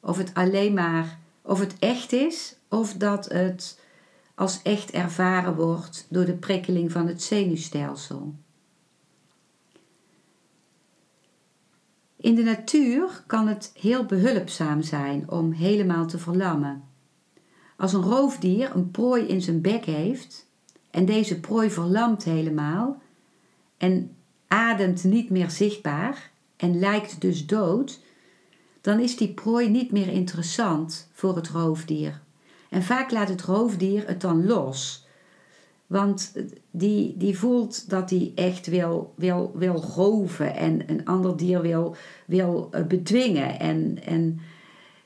of 0.00 0.16
het 0.16 0.34
alleen 0.34 0.74
maar 0.74 1.18
of 1.42 1.58
het 1.58 1.78
echt 1.78 2.12
is 2.12 2.56
of 2.68 2.94
dat 2.94 3.28
het 3.28 3.80
als 4.34 4.62
echt 4.62 4.90
ervaren 4.90 5.54
wordt 5.54 6.06
door 6.08 6.24
de 6.24 6.36
prikkeling 6.36 6.92
van 6.92 7.06
het 7.06 7.22
zenuwstelsel. 7.22 8.34
In 12.16 12.34
de 12.34 12.42
natuur 12.42 13.22
kan 13.26 13.48
het 13.48 13.70
heel 13.78 14.04
behulpzaam 14.04 14.82
zijn 14.82 15.30
om 15.30 15.52
helemaal 15.52 16.06
te 16.06 16.18
verlammen. 16.18 16.84
Als 17.76 17.92
een 17.92 18.02
roofdier 18.02 18.74
een 18.74 18.90
prooi 18.90 19.24
in 19.26 19.42
zijn 19.42 19.60
bek 19.60 19.84
heeft 19.84 20.46
en 20.90 21.04
deze 21.04 21.40
prooi 21.40 21.70
verlamt 21.70 22.24
helemaal 22.24 23.02
en 23.76 24.16
ademt 24.46 25.04
niet 25.04 25.30
meer 25.30 25.50
zichtbaar 25.50 26.30
en 26.56 26.78
lijkt 26.78 27.20
dus 27.20 27.46
dood, 27.46 28.00
dan 28.80 29.00
is 29.00 29.16
die 29.16 29.34
prooi 29.34 29.68
niet 29.68 29.92
meer 29.92 30.08
interessant 30.08 31.08
voor 31.12 31.36
het 31.36 31.48
roofdier. 31.48 32.20
En 32.68 32.82
vaak 32.82 33.10
laat 33.10 33.28
het 33.28 33.42
roofdier 33.42 34.06
het 34.06 34.20
dan 34.20 34.46
los. 34.46 35.06
Want 35.86 36.32
die, 36.70 37.14
die 37.16 37.38
voelt 37.38 37.90
dat 37.90 38.10
hij 38.10 38.32
echt 38.34 38.66
wil, 38.66 39.12
wil, 39.16 39.52
wil 39.54 39.82
roven 39.94 40.56
en 40.56 40.90
een 40.90 41.04
ander 41.04 41.36
dier 41.36 41.60
wil, 41.60 41.96
wil 42.26 42.68
eh, 42.70 42.82
bedwingen. 42.82 43.60
En, 43.60 43.98
en 44.04 44.40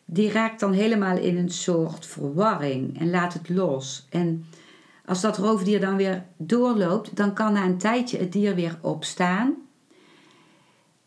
die 0.04 0.30
raakt 0.30 0.60
dan 0.60 0.72
helemaal 0.72 1.16
in 1.16 1.36
een 1.36 1.50
soort 1.50 2.06
verwarring 2.06 3.00
en 3.00 3.10
laat 3.10 3.32
het 3.32 3.48
los. 3.48 4.06
En 4.10 4.44
als 5.04 5.20
dat 5.20 5.38
roofdier 5.38 5.80
dan 5.80 5.96
weer 5.96 6.24
doorloopt, 6.36 7.16
dan 7.16 7.34
kan 7.34 7.52
na 7.52 7.64
een 7.64 7.78
tijdje 7.78 8.18
het 8.18 8.32
dier 8.32 8.54
weer 8.54 8.78
opstaan. 8.80 9.54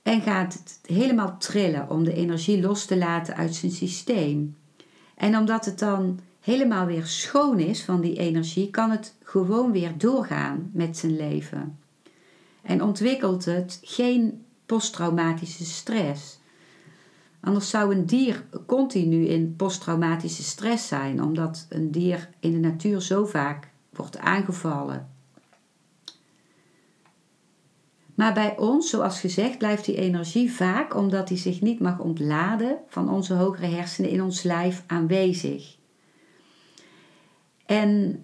En 0.04 0.22
gaat 0.22 0.54
het 0.54 0.80
helemaal 0.86 1.38
trillen 1.38 1.90
om 1.90 2.04
de 2.04 2.14
energie 2.14 2.62
los 2.62 2.86
te 2.86 2.98
laten 2.98 3.36
uit 3.36 3.56
zijn 3.56 3.72
systeem. 3.72 4.58
En 5.16 5.38
omdat 5.38 5.66
het 5.66 5.80
dan 5.80 6.20
helemaal 6.40 6.86
weer 6.86 7.06
schoon 7.06 7.60
is 7.60 7.84
van 7.84 8.02
die 8.02 8.18
energie, 8.18 8.70
kan 8.70 8.92
het 8.92 9.16
gewoon 9.24 9.72
weer 9.72 9.98
doorgaan 9.98 10.70
met 10.74 10.98
zijn 10.98 11.16
leven. 11.16 11.78
En 12.62 12.82
ontwikkelt 12.82 13.46
het 13.46 13.80
geen 13.82 14.46
posttraumatische 14.66 15.66
stress. 15.66 16.40
Anders 17.42 17.70
zou 17.70 17.96
een 17.96 18.06
dier 18.06 18.46
continu 18.66 19.26
in 19.26 19.56
posttraumatische 19.56 20.44
stress 20.44 20.88
zijn, 20.88 21.24
omdat 21.24 21.66
een 21.70 21.92
dier 21.92 22.30
in 22.40 22.52
de 22.52 22.60
natuur 22.60 23.02
zo 23.02 23.26
vaak 23.26 23.70
wordt 23.90 24.18
aangevallen. 24.18 25.13
Maar 28.16 28.34
bij 28.34 28.58
ons, 28.58 28.90
zoals 28.90 29.20
gezegd, 29.20 29.58
blijft 29.58 29.86
die 29.86 29.96
energie 29.96 30.52
vaak, 30.54 30.96
omdat 30.96 31.28
die 31.28 31.38
zich 31.38 31.62
niet 31.62 31.80
mag 31.80 32.00
ontladen 32.00 32.78
van 32.88 33.10
onze 33.10 33.34
hogere 33.34 33.68
hersenen 33.68 34.10
in 34.10 34.24
ons 34.24 34.44
lijf 34.44 34.84
aanwezig. 34.88 35.78
En 37.66 38.24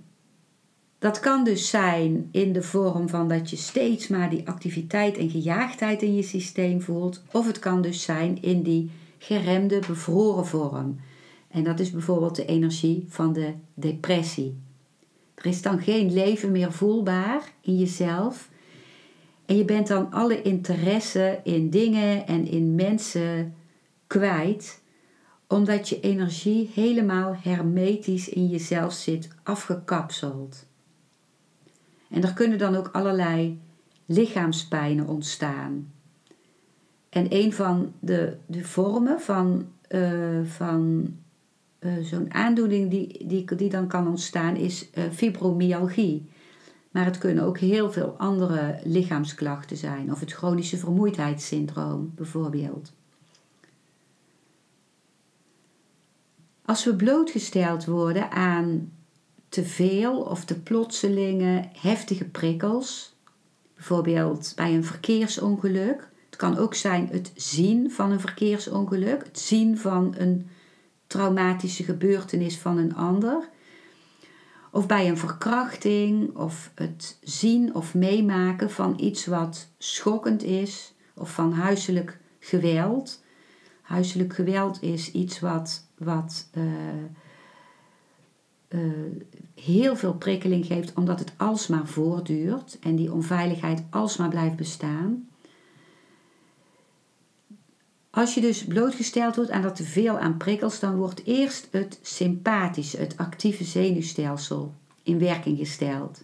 dat 1.00 1.20
kan 1.20 1.44
dus 1.44 1.70
zijn 1.70 2.30
in 2.32 2.54
de 2.54 2.62
vorm 2.62 3.10
van 3.10 3.28
dat 3.28 3.50
je 3.50 3.56
steeds 3.56 4.08
maar 4.08 4.30
die 4.30 4.48
activiteit 4.48 5.18
en 5.18 5.30
gejaagdheid 5.30 6.02
in 6.02 6.16
je 6.16 6.24
systeem 6.24 6.82
voelt, 6.82 7.24
of 7.32 7.48
het 7.48 7.60
kan 7.60 7.82
dus 7.82 8.02
zijn 8.02 8.42
in 8.42 8.64
die 8.64 8.92
geremde, 9.18 9.80
bevroren 9.88 10.46
vorm. 10.46 11.00
En 11.48 11.64
dat 11.64 11.80
is 11.80 11.92
bijvoorbeeld 11.92 12.36
de 12.36 12.46
energie 12.46 13.06
van 13.08 13.34
de 13.34 13.54
depressie. 13.74 14.58
Er 15.36 15.46
is 15.46 15.62
dan 15.62 15.82
geen 15.82 16.14
leven 16.14 16.52
meer 16.52 16.72
voelbaar 16.72 17.54
in 17.62 17.78
jezelf. 17.78 18.50
En 19.50 19.58
je 19.58 19.66
bent 19.66 19.88
dan 19.88 20.12
alle 20.12 20.42
interesse 20.42 21.40
in 21.44 21.70
dingen 21.70 22.28
en 22.28 22.48
in 22.48 22.76
mensen 22.76 23.54
kwijt 24.08 24.82
omdat 25.48 25.90
je 25.90 26.00
energie 26.00 26.72
helemaal 26.74 27.36
hermetisch 27.40 28.30
in 28.30 28.48
jezelf 28.48 28.94
zit, 28.94 29.28
afgekapseld. 29.44 30.66
En 32.10 32.24
er 32.24 32.34
kunnen 32.34 32.58
dan 32.58 32.76
ook 32.76 32.90
allerlei 32.92 33.60
lichaamspijnen 34.06 35.08
ontstaan. 35.08 35.92
En 37.10 37.26
een 37.30 37.54
van 37.54 37.94
de, 38.00 38.38
de 38.46 38.64
vormen 38.64 39.22
van, 39.22 39.68
uh, 39.90 40.44
van 40.44 41.14
uh, 41.80 41.94
zo'n 42.02 42.34
aandoening 42.34 42.90
die, 42.90 43.28
die, 43.28 43.56
die 43.56 43.70
dan 43.70 43.88
kan 43.88 44.08
ontstaan 44.08 44.56
is 44.56 44.90
uh, 44.94 45.04
fibromyalgie. 45.12 46.30
Maar 46.92 47.06
het 47.06 47.18
kunnen 47.18 47.44
ook 47.44 47.58
heel 47.58 47.92
veel 47.92 48.16
andere 48.18 48.80
lichaamsklachten 48.84 49.78
zijn, 49.78 50.12
of 50.12 50.20
het 50.20 50.32
chronische 50.32 50.78
vermoeidheidssyndroom 50.78 52.12
bijvoorbeeld. 52.16 52.92
Als 56.66 56.84
we 56.84 56.96
blootgesteld 56.96 57.86
worden 57.86 58.32
aan 58.32 58.92
te 59.50 59.64
veel 59.64 60.22
of 60.22 60.46
te 60.46 60.60
plotselinge 60.60 61.70
heftige 61.74 62.26
prikkels, 62.26 63.18
bijvoorbeeld 63.80 64.54
bij 64.56 64.76
een 64.76 64.84
verkeersongeluk. 64.84 66.10
Het 66.26 66.36
kan 66.36 66.58
ook 66.58 66.76
zijn 66.76 67.08
het 67.12 67.32
zien 67.36 67.92
van 67.92 68.12
een 68.12 68.20
verkeersongeluk, 68.20 69.24
het 69.24 69.40
zien 69.40 69.78
van 69.78 70.16
een 70.18 70.48
traumatische 71.08 71.84
gebeurtenis 71.84 72.58
van 72.58 72.78
een 72.78 72.96
ander. 72.96 73.50
Of 74.72 74.88
bij 74.88 75.10
een 75.10 75.18
verkrachting, 75.18 76.36
of 76.36 76.72
het 76.76 77.18
zien 77.22 77.76
of 77.76 77.94
meemaken 77.94 78.72
van 78.72 78.94
iets 79.00 79.26
wat 79.26 79.68
schokkend 79.78 80.44
is, 80.44 80.94
of 81.14 81.34
van 81.34 81.54
huiselijk 81.54 82.20
geweld. 82.40 83.24
Huiselijk 83.82 84.34
geweld 84.34 84.82
is 84.82 85.12
iets 85.12 85.40
wat 85.40 85.88
wat 85.98 86.50
uh, 86.54 86.64
uh, 88.70 89.22
heel 89.56 89.96
veel 89.96 90.14
prikkeling 90.14 90.66
geeft, 90.66 90.94
omdat 90.94 91.20
het 91.20 91.34
alsmaar 91.38 91.88
voortduurt 91.88 92.78
en 92.80 92.96
die 92.96 93.14
onveiligheid 93.14 93.84
alsmaar 93.90 94.30
blijft 94.30 94.56
bestaan. 94.56 95.29
Als 98.20 98.34
je 98.34 98.42
dus 98.42 98.66
blootgesteld 98.66 99.36
wordt 99.36 99.52
aan 99.52 99.62
dat 99.62 99.76
te 99.76 99.84
veel 99.84 100.20
aan 100.20 100.38
prikkels, 100.38 100.80
dan 100.80 100.96
wordt 100.96 101.26
eerst 101.26 101.68
het 101.72 102.00
sympathische, 102.02 102.98
het 102.98 103.18
actieve 103.18 103.64
zenuwstelsel 103.64 104.74
in 105.04 105.20
werking 105.20 105.58
gesteld. 105.58 106.24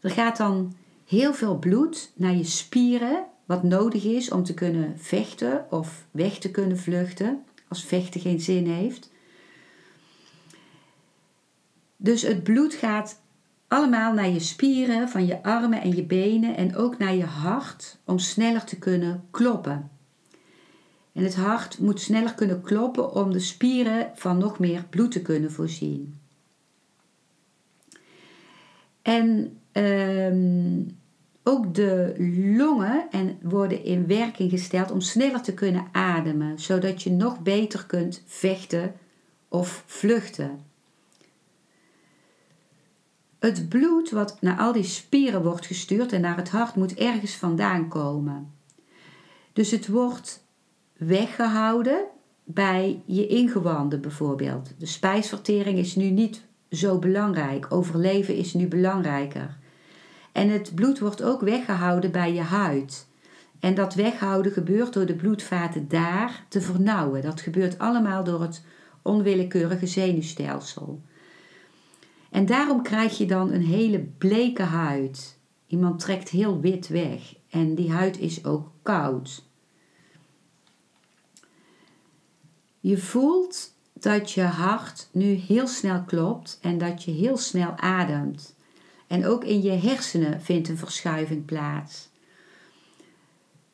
Er 0.00 0.10
gaat 0.10 0.36
dan 0.36 0.74
heel 1.06 1.34
veel 1.34 1.58
bloed 1.58 2.12
naar 2.14 2.34
je 2.34 2.44
spieren, 2.44 3.24
wat 3.44 3.62
nodig 3.62 4.04
is 4.04 4.30
om 4.30 4.44
te 4.44 4.54
kunnen 4.54 4.98
vechten 4.98 5.66
of 5.70 6.06
weg 6.10 6.38
te 6.38 6.50
kunnen 6.50 6.78
vluchten 6.78 7.44
als 7.68 7.84
vechten 7.84 8.20
geen 8.20 8.40
zin 8.40 8.66
heeft. 8.66 9.10
Dus 11.96 12.22
het 12.22 12.42
bloed 12.42 12.74
gaat 12.74 13.20
allemaal 13.68 14.12
naar 14.12 14.28
je 14.28 14.40
spieren 14.40 15.08
van 15.08 15.26
je 15.26 15.42
armen 15.42 15.80
en 15.80 15.96
je 15.96 16.04
benen 16.04 16.56
en 16.56 16.76
ook 16.76 16.98
naar 16.98 17.14
je 17.14 17.24
hart 17.24 17.98
om 18.04 18.18
sneller 18.18 18.64
te 18.64 18.78
kunnen 18.78 19.24
kloppen. 19.30 19.93
En 21.14 21.22
het 21.22 21.34
hart 21.34 21.78
moet 21.78 22.00
sneller 22.00 22.34
kunnen 22.34 22.60
kloppen 22.60 23.12
om 23.12 23.32
de 23.32 23.40
spieren 23.40 24.10
van 24.14 24.38
nog 24.38 24.58
meer 24.58 24.84
bloed 24.90 25.10
te 25.10 25.22
kunnen 25.22 25.52
voorzien. 25.52 26.18
En 29.02 29.58
ehm, 29.72 30.82
ook 31.42 31.74
de 31.74 32.14
longen 32.56 33.06
en 33.10 33.38
worden 33.42 33.84
in 33.84 34.06
werking 34.06 34.50
gesteld 34.50 34.90
om 34.90 35.00
sneller 35.00 35.42
te 35.42 35.54
kunnen 35.54 35.86
ademen, 35.92 36.58
zodat 36.58 37.02
je 37.02 37.10
nog 37.10 37.40
beter 37.40 37.86
kunt 37.86 38.22
vechten 38.26 38.94
of 39.48 39.82
vluchten. 39.86 40.64
Het 43.38 43.68
bloed 43.68 44.10
wat 44.10 44.36
naar 44.40 44.58
al 44.58 44.72
die 44.72 44.82
spieren 44.82 45.42
wordt 45.42 45.66
gestuurd 45.66 46.12
en 46.12 46.20
naar 46.20 46.36
het 46.36 46.48
hart 46.48 46.74
moet 46.74 46.94
ergens 46.94 47.34
vandaan 47.34 47.88
komen. 47.88 48.52
Dus 49.52 49.70
het 49.70 49.88
wordt 49.88 50.43
weggehouden 50.96 52.04
bij 52.44 53.02
je 53.04 53.26
ingewanden 53.26 54.00
bijvoorbeeld. 54.00 54.74
De 54.78 54.86
spijsvertering 54.86 55.78
is 55.78 55.96
nu 55.96 56.10
niet 56.10 56.42
zo 56.70 56.98
belangrijk. 56.98 57.66
Overleven 57.68 58.36
is 58.36 58.54
nu 58.54 58.66
belangrijker. 58.66 59.56
En 60.32 60.48
het 60.48 60.74
bloed 60.74 60.98
wordt 60.98 61.22
ook 61.22 61.40
weggehouden 61.40 62.12
bij 62.12 62.34
je 62.34 62.40
huid. 62.40 63.06
En 63.60 63.74
dat 63.74 63.94
weghouden 63.94 64.52
gebeurt 64.52 64.92
door 64.92 65.06
de 65.06 65.14
bloedvaten 65.14 65.88
daar 65.88 66.44
te 66.48 66.60
vernauwen. 66.60 67.22
Dat 67.22 67.40
gebeurt 67.40 67.78
allemaal 67.78 68.24
door 68.24 68.42
het 68.42 68.64
onwillekeurige 69.02 69.86
zenuwstelsel. 69.86 71.02
En 72.30 72.46
daarom 72.46 72.82
krijg 72.82 73.18
je 73.18 73.26
dan 73.26 73.52
een 73.52 73.64
hele 73.64 73.98
bleke 74.18 74.62
huid. 74.62 75.38
Iemand 75.66 76.00
trekt 76.00 76.28
heel 76.28 76.60
wit 76.60 76.88
weg 76.88 77.34
en 77.50 77.74
die 77.74 77.90
huid 77.90 78.18
is 78.18 78.44
ook 78.44 78.70
koud. 78.82 79.44
Je 82.84 82.98
voelt 82.98 83.72
dat 83.92 84.30
je 84.30 84.42
hart 84.42 85.08
nu 85.12 85.24
heel 85.24 85.66
snel 85.66 86.02
klopt 86.02 86.58
en 86.60 86.78
dat 86.78 87.04
je 87.04 87.10
heel 87.10 87.36
snel 87.36 87.70
ademt. 87.76 88.54
En 89.06 89.26
ook 89.26 89.44
in 89.44 89.62
je 89.62 89.70
hersenen 89.70 90.40
vindt 90.40 90.68
een 90.68 90.78
verschuiving 90.78 91.44
plaats. 91.44 92.08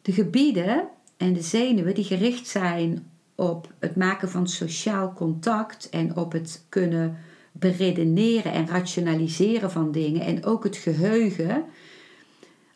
De 0.02 0.12
gebieden 0.12 0.88
en 1.16 1.32
de 1.32 1.42
zenuwen 1.42 1.94
die 1.94 2.04
gericht 2.04 2.46
zijn 2.46 3.10
op 3.34 3.72
het 3.78 3.96
maken 3.96 4.30
van 4.30 4.48
sociaal 4.48 5.12
contact 5.12 5.88
en 5.88 6.16
op 6.16 6.32
het 6.32 6.64
kunnen 6.68 7.18
beredeneren 7.52 8.52
en 8.52 8.68
rationaliseren 8.68 9.70
van 9.70 9.92
dingen 9.92 10.20
en 10.20 10.44
ook 10.44 10.64
het 10.64 10.76
geheugen, 10.76 11.64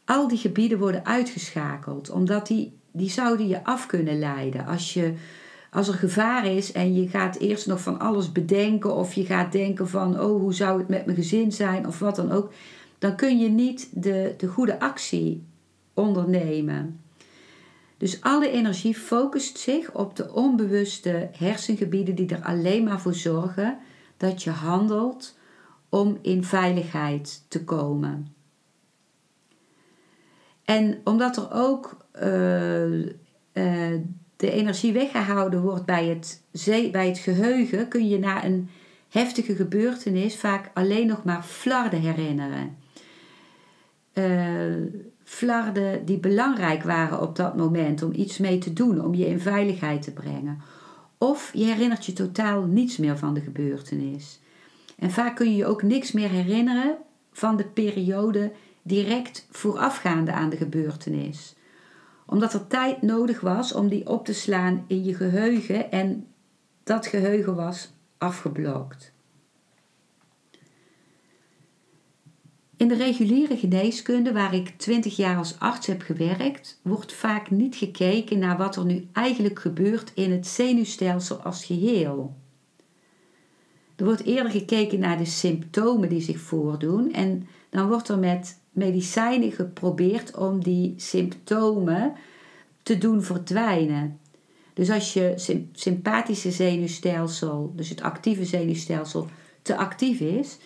al 0.04 0.28
die 0.28 0.38
gebieden 0.38 0.78
worden 0.78 1.04
uitgeschakeld, 1.04 2.10
omdat 2.10 2.46
die, 2.46 2.72
die 2.92 3.10
zouden 3.10 3.48
je 3.48 3.64
af 3.64 3.86
kunnen 3.86 4.18
leiden. 4.18 4.66
Als, 4.66 4.94
je, 4.94 5.14
als 5.74 5.88
er 5.88 5.94
gevaar 5.94 6.46
is 6.46 6.72
en 6.72 6.94
je 6.94 7.08
gaat 7.08 7.36
eerst 7.36 7.66
nog 7.66 7.80
van 7.80 7.98
alles 7.98 8.32
bedenken 8.32 8.94
of 8.94 9.14
je 9.14 9.24
gaat 9.24 9.52
denken 9.52 9.88
van, 9.88 10.20
oh 10.20 10.40
hoe 10.40 10.54
zou 10.54 10.78
het 10.78 10.88
met 10.88 11.04
mijn 11.04 11.16
gezin 11.16 11.52
zijn 11.52 11.86
of 11.86 11.98
wat 11.98 12.16
dan 12.16 12.32
ook, 12.32 12.52
dan 12.98 13.16
kun 13.16 13.38
je 13.38 13.48
niet 13.48 13.88
de, 13.92 14.34
de 14.36 14.46
goede 14.46 14.80
actie 14.80 15.44
ondernemen. 15.94 17.00
Dus 17.96 18.20
alle 18.20 18.50
energie 18.50 18.94
focust 18.94 19.58
zich 19.58 19.94
op 19.94 20.16
de 20.16 20.32
onbewuste 20.32 21.28
hersengebieden 21.32 22.14
die 22.14 22.28
er 22.28 22.42
alleen 22.42 22.84
maar 22.84 23.00
voor 23.00 23.14
zorgen 23.14 23.78
dat 24.16 24.42
je 24.42 24.50
handelt 24.50 25.38
om 25.88 26.18
in 26.22 26.44
veiligheid 26.44 27.44
te 27.48 27.64
komen. 27.64 28.34
En 30.64 31.00
omdat 31.04 31.36
er 31.36 31.52
ook 31.52 31.96
uh, 32.22 32.98
uh, 33.52 34.00
de 34.44 34.50
energie 34.50 34.92
weggehouden 34.92 35.62
wordt 35.62 35.84
bij 35.84 36.06
het, 36.06 36.42
bij 36.92 37.08
het 37.08 37.18
geheugen, 37.18 37.88
kun 37.88 38.08
je 38.08 38.18
na 38.18 38.44
een 38.44 38.68
heftige 39.08 39.54
gebeurtenis 39.54 40.36
vaak 40.36 40.70
alleen 40.74 41.06
nog 41.06 41.24
maar 41.24 41.42
flarden 41.42 42.00
herinneren. 42.00 42.76
Uh, 44.14 44.86
flarden 45.24 46.04
die 46.04 46.18
belangrijk 46.18 46.82
waren 46.82 47.20
op 47.20 47.36
dat 47.36 47.56
moment 47.56 48.02
om 48.02 48.12
iets 48.12 48.38
mee 48.38 48.58
te 48.58 48.72
doen, 48.72 49.04
om 49.04 49.14
je 49.14 49.26
in 49.26 49.40
veiligheid 49.40 50.02
te 50.02 50.12
brengen. 50.12 50.60
Of 51.18 51.50
je 51.54 51.64
herinnert 51.64 52.06
je 52.06 52.12
totaal 52.12 52.62
niets 52.62 52.96
meer 52.96 53.18
van 53.18 53.34
de 53.34 53.40
gebeurtenis. 53.40 54.40
En 54.98 55.10
vaak 55.10 55.36
kun 55.36 55.50
je 55.50 55.56
je 55.56 55.66
ook 55.66 55.82
niks 55.82 56.12
meer 56.12 56.30
herinneren 56.30 56.96
van 57.32 57.56
de 57.56 57.64
periode 57.64 58.52
direct 58.82 59.46
voorafgaande 59.50 60.32
aan 60.32 60.50
de 60.50 60.56
gebeurtenis. 60.56 61.54
Omdat 62.26 62.54
er 62.54 62.66
tijd 62.66 63.02
nodig 63.02 63.40
was 63.40 63.72
om 63.72 63.88
die 63.88 64.06
op 64.06 64.24
te 64.24 64.34
slaan 64.34 64.84
in 64.86 65.04
je 65.04 65.14
geheugen 65.14 65.90
en 65.90 66.26
dat 66.82 67.06
geheugen 67.06 67.54
was 67.54 67.92
afgeblokt. 68.18 69.12
In 72.76 72.88
de 72.88 72.94
reguliere 72.94 73.56
geneeskunde, 73.56 74.32
waar 74.32 74.54
ik 74.54 74.68
20 74.68 75.16
jaar 75.16 75.36
als 75.36 75.58
arts 75.58 75.86
heb 75.86 76.02
gewerkt, 76.02 76.80
wordt 76.82 77.12
vaak 77.12 77.50
niet 77.50 77.76
gekeken 77.76 78.38
naar 78.38 78.56
wat 78.56 78.76
er 78.76 78.84
nu 78.84 79.08
eigenlijk 79.12 79.58
gebeurt 79.58 80.12
in 80.14 80.32
het 80.32 80.46
zenuwstelsel 80.46 81.36
als 81.36 81.64
geheel. 81.64 82.36
Er 83.96 84.04
wordt 84.04 84.24
eerder 84.24 84.52
gekeken 84.52 84.98
naar 84.98 85.18
de 85.18 85.24
symptomen 85.24 86.08
die 86.08 86.20
zich 86.20 86.38
voordoen 86.38 87.12
en 87.12 87.48
dan 87.70 87.88
wordt 87.88 88.08
er 88.08 88.18
met 88.18 88.58
medicijnen 88.74 89.52
geprobeerd 89.52 90.36
om 90.36 90.62
die 90.62 90.94
symptomen 90.96 92.12
te 92.82 92.98
doen 92.98 93.22
verdwijnen. 93.22 94.18
Dus 94.72 94.90
als 94.90 95.12
je 95.12 95.32
sympathische 95.72 96.50
zenuwstelsel, 96.50 97.72
dus 97.76 97.88
het 97.88 98.02
actieve 98.02 98.44
zenuwstelsel, 98.44 99.28
te 99.62 99.76
actief 99.76 100.20
is, 100.20 100.58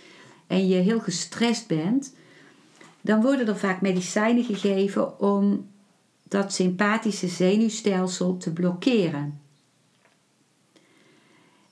en 0.46 0.68
je 0.68 0.74
heel 0.74 1.00
gestrest 1.00 1.66
bent, 1.66 2.14
dan 3.00 3.22
worden 3.22 3.48
er 3.48 3.56
vaak 3.56 3.80
medicijnen 3.80 4.44
gegeven 4.44 5.20
om 5.20 5.66
dat 6.22 6.52
sympathische 6.52 7.28
zenuwstelsel 7.28 8.36
te 8.36 8.52
blokkeren. 8.52 9.40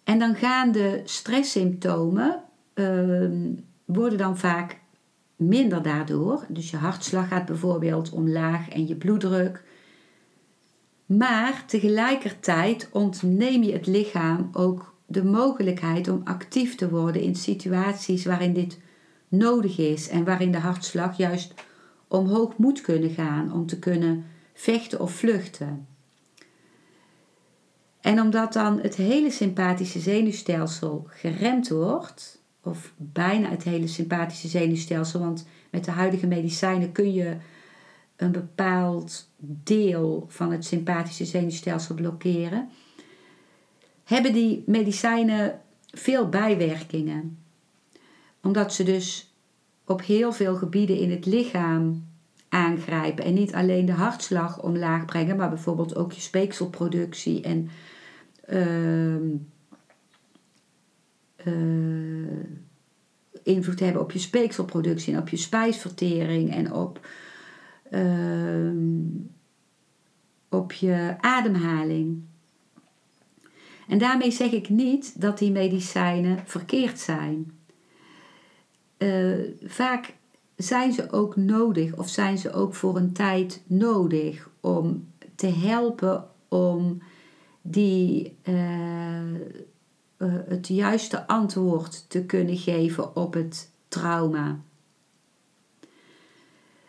En 0.05 0.19
dan 0.19 0.35
gaan 0.35 0.73
de 0.73 1.01
stresssymptomen 1.05 2.43
uh, 2.75 3.55
worden 3.85 4.19
dan 4.19 4.39
vaak 4.39 4.79
minder 5.37 5.83
daardoor. 5.83 6.45
Dus 6.49 6.71
je 6.71 6.77
hartslag 6.77 7.29
gaat 7.29 7.47
bijvoorbeeld 7.47 8.11
omlaag 8.11 8.69
en 8.69 8.87
je 8.87 8.97
bloeddruk. 8.97 9.65
Maar 11.07 11.65
tegelijkertijd 11.67 12.89
ontneem 12.93 13.63
je 13.63 13.73
het 13.73 13.87
lichaam 13.87 14.49
ook 14.53 14.95
de 15.07 15.25
mogelijkheid 15.25 16.09
om 16.09 16.21
actief 16.25 16.75
te 16.75 16.91
worden 16.91 17.23
in 17.23 17.35
situaties 17.35 18.25
waarin 18.25 18.53
dit 18.53 18.79
nodig 19.29 19.79
is 19.79 20.09
en 20.09 20.25
waarin 20.25 20.53
de 20.53 20.59
hartslag 20.59 21.17
juist 21.17 21.55
omhoog 22.09 22.57
moet 22.57 22.81
kunnen 22.81 23.11
gaan 23.11 23.53
om 23.53 23.67
te 23.67 23.79
kunnen 23.79 24.25
vechten 24.55 25.01
of 25.01 25.13
vluchten. 25.13 25.87
En 28.01 28.21
omdat 28.21 28.53
dan 28.53 28.81
het 28.81 28.95
hele 28.95 29.31
sympathische 29.31 30.01
zenuwstelsel 30.01 31.07
geremd 31.09 31.69
wordt, 31.69 32.43
of 32.67 32.93
bijna 32.97 33.49
het 33.49 33.63
hele 33.63 33.87
sympathische 33.87 34.49
zenuwstelsel, 34.49 35.21
want 35.21 35.47
met 35.71 35.85
de 35.85 35.91
huidige 35.91 36.27
medicijnen 36.27 36.93
kun 36.93 37.13
je 37.13 37.37
een 38.17 38.33
bepaald 38.33 39.31
deel 39.39 40.27
van 40.29 40.53
het 40.53 40.65
sympathische 40.65 41.25
zenuwstelsel 41.25 41.95
blokkeren 41.95 42.69
hebben 44.05 44.33
die 44.33 44.63
medicijnen 44.67 45.61
veel 45.91 46.29
bijwerkingen. 46.29 47.39
Omdat 48.43 48.75
ze 48.75 48.83
dus 48.83 49.35
op 49.85 50.03
heel 50.03 50.33
veel 50.33 50.57
gebieden 50.57 50.99
in 50.99 51.11
het 51.11 51.27
lichaam 51.27 52.05
aangrijpen 52.49 53.25
en 53.25 53.35
niet 53.35 53.55
alleen 53.55 53.87
de 53.87 53.93
hartslag 53.93 54.63
omlaag 54.63 55.05
brengen, 55.05 55.37
maar 55.37 55.49
bijvoorbeeld 55.49 55.97
ook 55.97 56.13
je 56.13 56.21
speekselproductie 56.21 57.43
en 57.43 57.69
uh, 58.49 59.41
invloed 63.43 63.81
hebben 63.81 64.03
op 64.03 64.13
je 64.13 64.19
speekselproductie 64.19 65.15
en 65.15 65.21
op 65.21 65.29
je 65.29 65.37
spijsvertering 65.37 66.55
en 66.55 66.73
op, 66.73 67.07
uh, 67.91 68.71
op 70.49 70.73
je 70.73 71.15
ademhaling. 71.21 72.23
En 73.89 73.99
daarmee 73.99 74.31
zeg 74.31 74.51
ik 74.51 74.69
niet 74.69 75.21
dat 75.21 75.39
die 75.39 75.51
medicijnen 75.51 76.39
verkeerd 76.45 76.99
zijn. 77.01 77.53
Uh, 78.99 79.39
vaak 79.65 80.15
zijn 80.57 80.93
ze 80.93 81.13
ook 81.13 81.37
nodig 81.37 81.97
of 81.97 82.09
zijn 82.09 82.39
ze 82.39 82.53
ook 82.53 82.75
voor 82.75 82.97
een 82.97 83.13
tijd 83.13 83.63
nodig 83.67 84.49
om 84.61 85.09
te 85.35 85.47
helpen 85.47 86.25
om 86.49 87.03
die, 87.63 88.37
uh, 88.49 89.21
uh, 90.19 90.33
het 90.49 90.69
juiste 90.69 91.27
antwoord 91.27 92.11
te 92.11 92.25
kunnen 92.25 92.57
geven 92.57 93.17
op 93.17 93.35
het 93.35 93.71
trauma. 93.89 94.59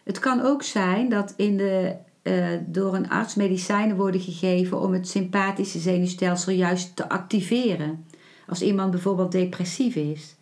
Het 0.04 0.20
kan 0.20 0.42
ook 0.42 0.64
zijn 0.64 1.10
dat 1.10 1.34
in 1.38 1.58
de 1.58 1.96
uh, 2.24 2.48
door 2.66 2.96
een 2.96 3.10
arts 3.10 3.36
medicijnen 3.36 3.96
worden 3.96 4.22
gegeven 4.22 4.82
om 4.82 4.94
het 4.94 5.08
sympathische 5.08 5.80
zenuwstelsel 5.80 6.52
juist 6.52 6.96
te 6.96 7.10
activeren. 7.10 8.06
Als 8.48 8.62
iemand 8.62 8.92
bijvoorbeeld 8.92 9.32
depressief 9.32 9.96
is. 9.96 10.36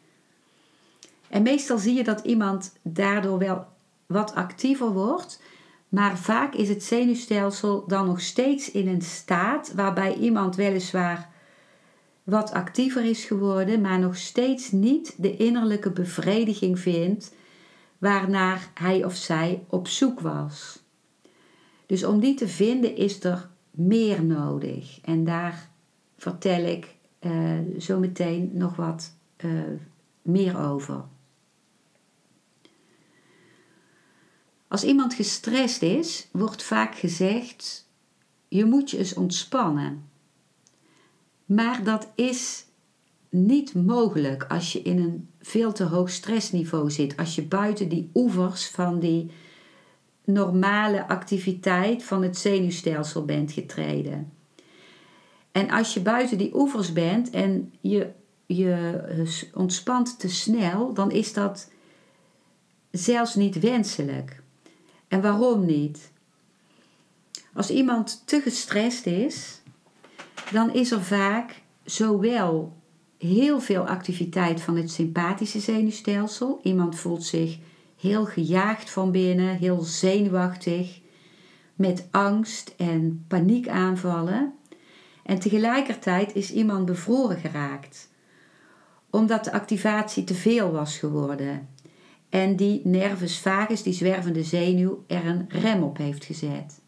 En 1.27 1.41
meestal 1.41 1.77
zie 1.77 1.93
je 1.93 2.03
dat 2.03 2.19
iemand 2.19 2.73
daardoor 2.81 3.37
wel 3.37 3.65
wat 4.05 4.35
actiever 4.35 4.91
wordt, 4.91 5.41
maar 5.89 6.17
vaak 6.17 6.53
is 6.53 6.69
het 6.69 6.83
zenuwstelsel 6.83 7.83
dan 7.87 8.05
nog 8.05 8.21
steeds 8.21 8.71
in 8.71 8.87
een 8.87 9.01
staat 9.01 9.73
waarbij 9.73 10.15
iemand 10.15 10.55
weliswaar 10.55 11.29
wat 12.25 12.51
actiever 12.51 13.03
is 13.03 13.25
geworden, 13.25 13.81
maar 13.81 13.99
nog 13.99 14.17
steeds 14.17 14.71
niet 14.71 15.13
de 15.17 15.37
innerlijke 15.37 15.91
bevrediging 15.91 16.79
vindt 16.79 17.33
waarnaar 17.97 18.69
hij 18.73 19.03
of 19.03 19.15
zij 19.15 19.63
op 19.67 19.87
zoek 19.87 20.19
was. 20.19 20.83
Dus 21.85 22.03
om 22.03 22.19
die 22.19 22.35
te 22.35 22.47
vinden 22.47 22.95
is 22.95 23.23
er 23.23 23.49
meer 23.71 24.23
nodig. 24.23 24.99
En 25.01 25.23
daar 25.23 25.69
vertel 26.17 26.63
ik 26.63 26.95
uh, 27.21 27.59
zo 27.79 27.99
meteen 27.99 28.49
nog 28.53 28.75
wat 28.75 29.13
uh, 29.45 29.61
meer 30.21 30.59
over. 30.59 31.03
Als 34.67 34.83
iemand 34.83 35.13
gestrest 35.13 35.81
is, 35.81 36.27
wordt 36.31 36.63
vaak 36.63 36.95
gezegd: 36.95 37.89
je 38.47 38.65
moet 38.65 38.89
je 38.91 38.97
eens 38.97 39.13
ontspannen. 39.13 40.09
Maar 41.45 41.83
dat 41.83 42.07
is 42.15 42.65
niet 43.29 43.73
mogelijk 43.73 44.43
als 44.43 44.73
je 44.73 44.81
in 44.81 44.99
een 44.99 45.29
veel 45.41 45.71
te 45.71 45.83
hoog 45.83 46.09
stressniveau 46.09 46.91
zit. 46.91 47.17
Als 47.17 47.35
je 47.35 47.43
buiten 47.43 47.89
die 47.89 48.09
oevers 48.13 48.67
van 48.67 48.99
die 48.99 49.31
normale 50.23 51.07
activiteit 51.07 52.03
van 52.03 52.23
het 52.23 52.37
zenuwstelsel 52.37 53.25
bent 53.25 53.51
getreden. 53.51 54.31
En 55.51 55.69
als 55.69 55.93
je 55.93 56.01
buiten 56.01 56.37
die 56.37 56.55
oevers 56.55 56.93
bent 56.93 57.29
en 57.29 57.73
je, 57.81 58.11
je 58.45 59.49
ontspant 59.53 60.19
te 60.19 60.29
snel, 60.29 60.93
dan 60.93 61.11
is 61.11 61.33
dat 61.33 61.69
zelfs 62.91 63.35
niet 63.35 63.59
wenselijk. 63.59 64.41
En 65.07 65.21
waarom 65.21 65.65
niet? 65.65 66.11
Als 67.53 67.69
iemand 67.69 68.21
te 68.25 68.41
gestrest 68.41 69.05
is, 69.05 69.61
dan 70.51 70.73
is 70.73 70.91
er 70.91 71.03
vaak 71.03 71.61
zowel 71.83 72.77
heel 73.17 73.59
veel 73.59 73.87
activiteit 73.87 74.61
van 74.61 74.77
het 74.77 74.91
sympathische 74.91 75.59
zenuwstelsel. 75.59 76.59
Iemand 76.63 76.95
voelt 76.95 77.23
zich 77.23 77.57
heel 77.99 78.25
gejaagd 78.25 78.89
van 78.89 79.11
binnen, 79.11 79.57
heel 79.57 79.81
zenuwachtig, 79.81 80.99
met 81.75 82.07
angst 82.11 82.73
en 82.77 83.25
paniekaanvallen. 83.27 84.53
En 85.23 85.39
tegelijkertijd 85.39 86.35
is 86.35 86.51
iemand 86.51 86.85
bevroren 86.85 87.37
geraakt, 87.37 88.09
omdat 89.09 89.43
de 89.43 89.51
activatie 89.51 90.23
te 90.23 90.33
veel 90.33 90.71
was 90.71 90.97
geworden. 90.97 91.69
En 92.29 92.55
die 92.55 92.81
nervus 92.83 93.39
vagus, 93.39 93.83
die 93.83 93.93
zwervende 93.93 94.43
zenuw, 94.43 95.03
er 95.07 95.25
een 95.25 95.45
rem 95.49 95.83
op 95.83 95.97
heeft 95.97 96.25
gezet. 96.25 96.83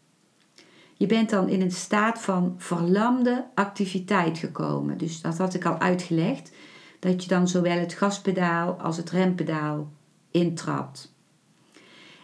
Je 0.98 1.06
bent 1.06 1.30
dan 1.30 1.48
in 1.48 1.60
een 1.60 1.72
staat 1.72 2.20
van 2.20 2.54
verlamde 2.56 3.46
activiteit 3.54 4.38
gekomen. 4.38 4.98
Dus 4.98 5.20
dat 5.20 5.38
had 5.38 5.54
ik 5.54 5.64
al 5.64 5.78
uitgelegd. 5.78 6.52
Dat 6.98 7.22
je 7.22 7.28
dan 7.28 7.48
zowel 7.48 7.78
het 7.78 7.92
gaspedaal 7.92 8.80
als 8.80 8.96
het 8.96 9.10
rempedaal 9.10 9.92
intrapt. 10.30 11.14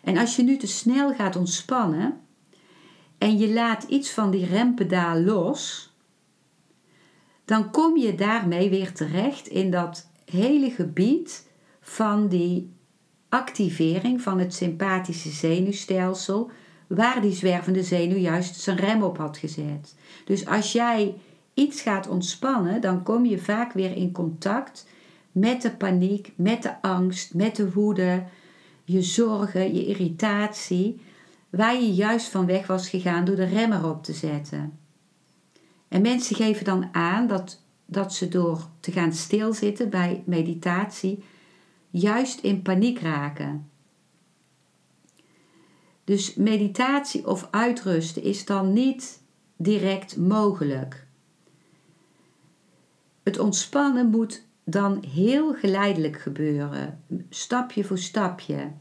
En 0.02 0.16
als 0.16 0.36
je 0.36 0.42
nu 0.42 0.56
te 0.56 0.66
snel 0.66 1.14
gaat 1.14 1.36
ontspannen 1.36 2.20
en 3.18 3.38
je 3.38 3.52
laat 3.52 3.82
iets 3.82 4.10
van 4.10 4.30
die 4.30 4.46
rempedaal 4.46 5.20
los, 5.20 5.92
dan 7.44 7.70
kom 7.70 7.96
je 7.96 8.14
daarmee 8.14 8.70
weer 8.70 8.92
terecht 8.92 9.46
in 9.46 9.70
dat 9.70 10.10
hele 10.30 10.70
gebied 10.70 11.48
van 11.80 12.28
die 12.28 12.72
activering 13.28 14.22
van 14.22 14.38
het 14.38 14.54
sympathische 14.54 15.30
zenuwstelsel, 15.30 16.50
waar 16.94 17.20
die 17.20 17.32
zwervende 17.32 17.82
zenuw 17.82 18.16
juist 18.16 18.60
zijn 18.60 18.76
rem 18.76 19.02
op 19.02 19.18
had 19.18 19.36
gezet. 19.36 19.94
Dus 20.24 20.46
als 20.46 20.72
jij 20.72 21.14
iets 21.54 21.80
gaat 21.80 22.08
ontspannen, 22.08 22.80
dan 22.80 23.02
kom 23.02 23.26
je 23.26 23.38
vaak 23.38 23.72
weer 23.72 23.96
in 23.96 24.12
contact 24.12 24.86
met 25.32 25.62
de 25.62 25.70
paniek, 25.70 26.32
met 26.36 26.62
de 26.62 26.82
angst, 26.82 27.34
met 27.34 27.56
de 27.56 27.72
woede, 27.72 28.24
je 28.84 29.02
zorgen, 29.02 29.74
je 29.74 29.86
irritatie, 29.86 31.00
waar 31.50 31.74
je 31.74 31.94
juist 31.94 32.28
van 32.28 32.46
weg 32.46 32.66
was 32.66 32.88
gegaan 32.88 33.24
door 33.24 33.36
de 33.36 33.44
rem 33.44 33.72
erop 33.72 34.04
te 34.04 34.12
zetten. 34.12 34.78
En 35.88 36.02
mensen 36.02 36.36
geven 36.36 36.64
dan 36.64 36.88
aan 36.92 37.26
dat, 37.26 37.62
dat 37.86 38.14
ze 38.14 38.28
door 38.28 38.66
te 38.80 38.92
gaan 38.92 39.12
stilzitten 39.12 39.90
bij 39.90 40.22
meditatie 40.26 41.24
juist 41.90 42.40
in 42.40 42.62
paniek 42.62 43.00
raken. 43.00 43.68
Dus 46.04 46.34
meditatie 46.34 47.26
of 47.26 47.48
uitrusten 47.50 48.22
is 48.22 48.44
dan 48.44 48.72
niet 48.72 49.22
direct 49.56 50.16
mogelijk. 50.16 51.06
Het 53.22 53.38
ontspannen 53.38 54.10
moet 54.10 54.46
dan 54.64 55.04
heel 55.08 55.54
geleidelijk 55.54 56.20
gebeuren, 56.20 57.04
stapje 57.28 57.84
voor 57.84 57.98
stapje. 57.98 58.72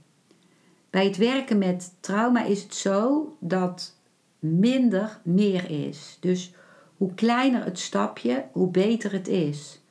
Bij 0.89 1.05
het 1.05 1.17
werken 1.17 1.57
met 1.57 1.93
trauma 1.99 2.43
is 2.43 2.63
het 2.63 2.75
zo 2.75 3.35
dat 3.39 3.95
minder 4.39 5.19
meer 5.23 5.69
is. 5.69 6.17
Dus 6.19 6.53
hoe 6.97 7.13
kleiner 7.13 7.63
het 7.63 7.79
stapje, 7.79 8.45
hoe 8.51 8.69
beter 8.69 9.11
het 9.11 9.27
is. 9.27 9.81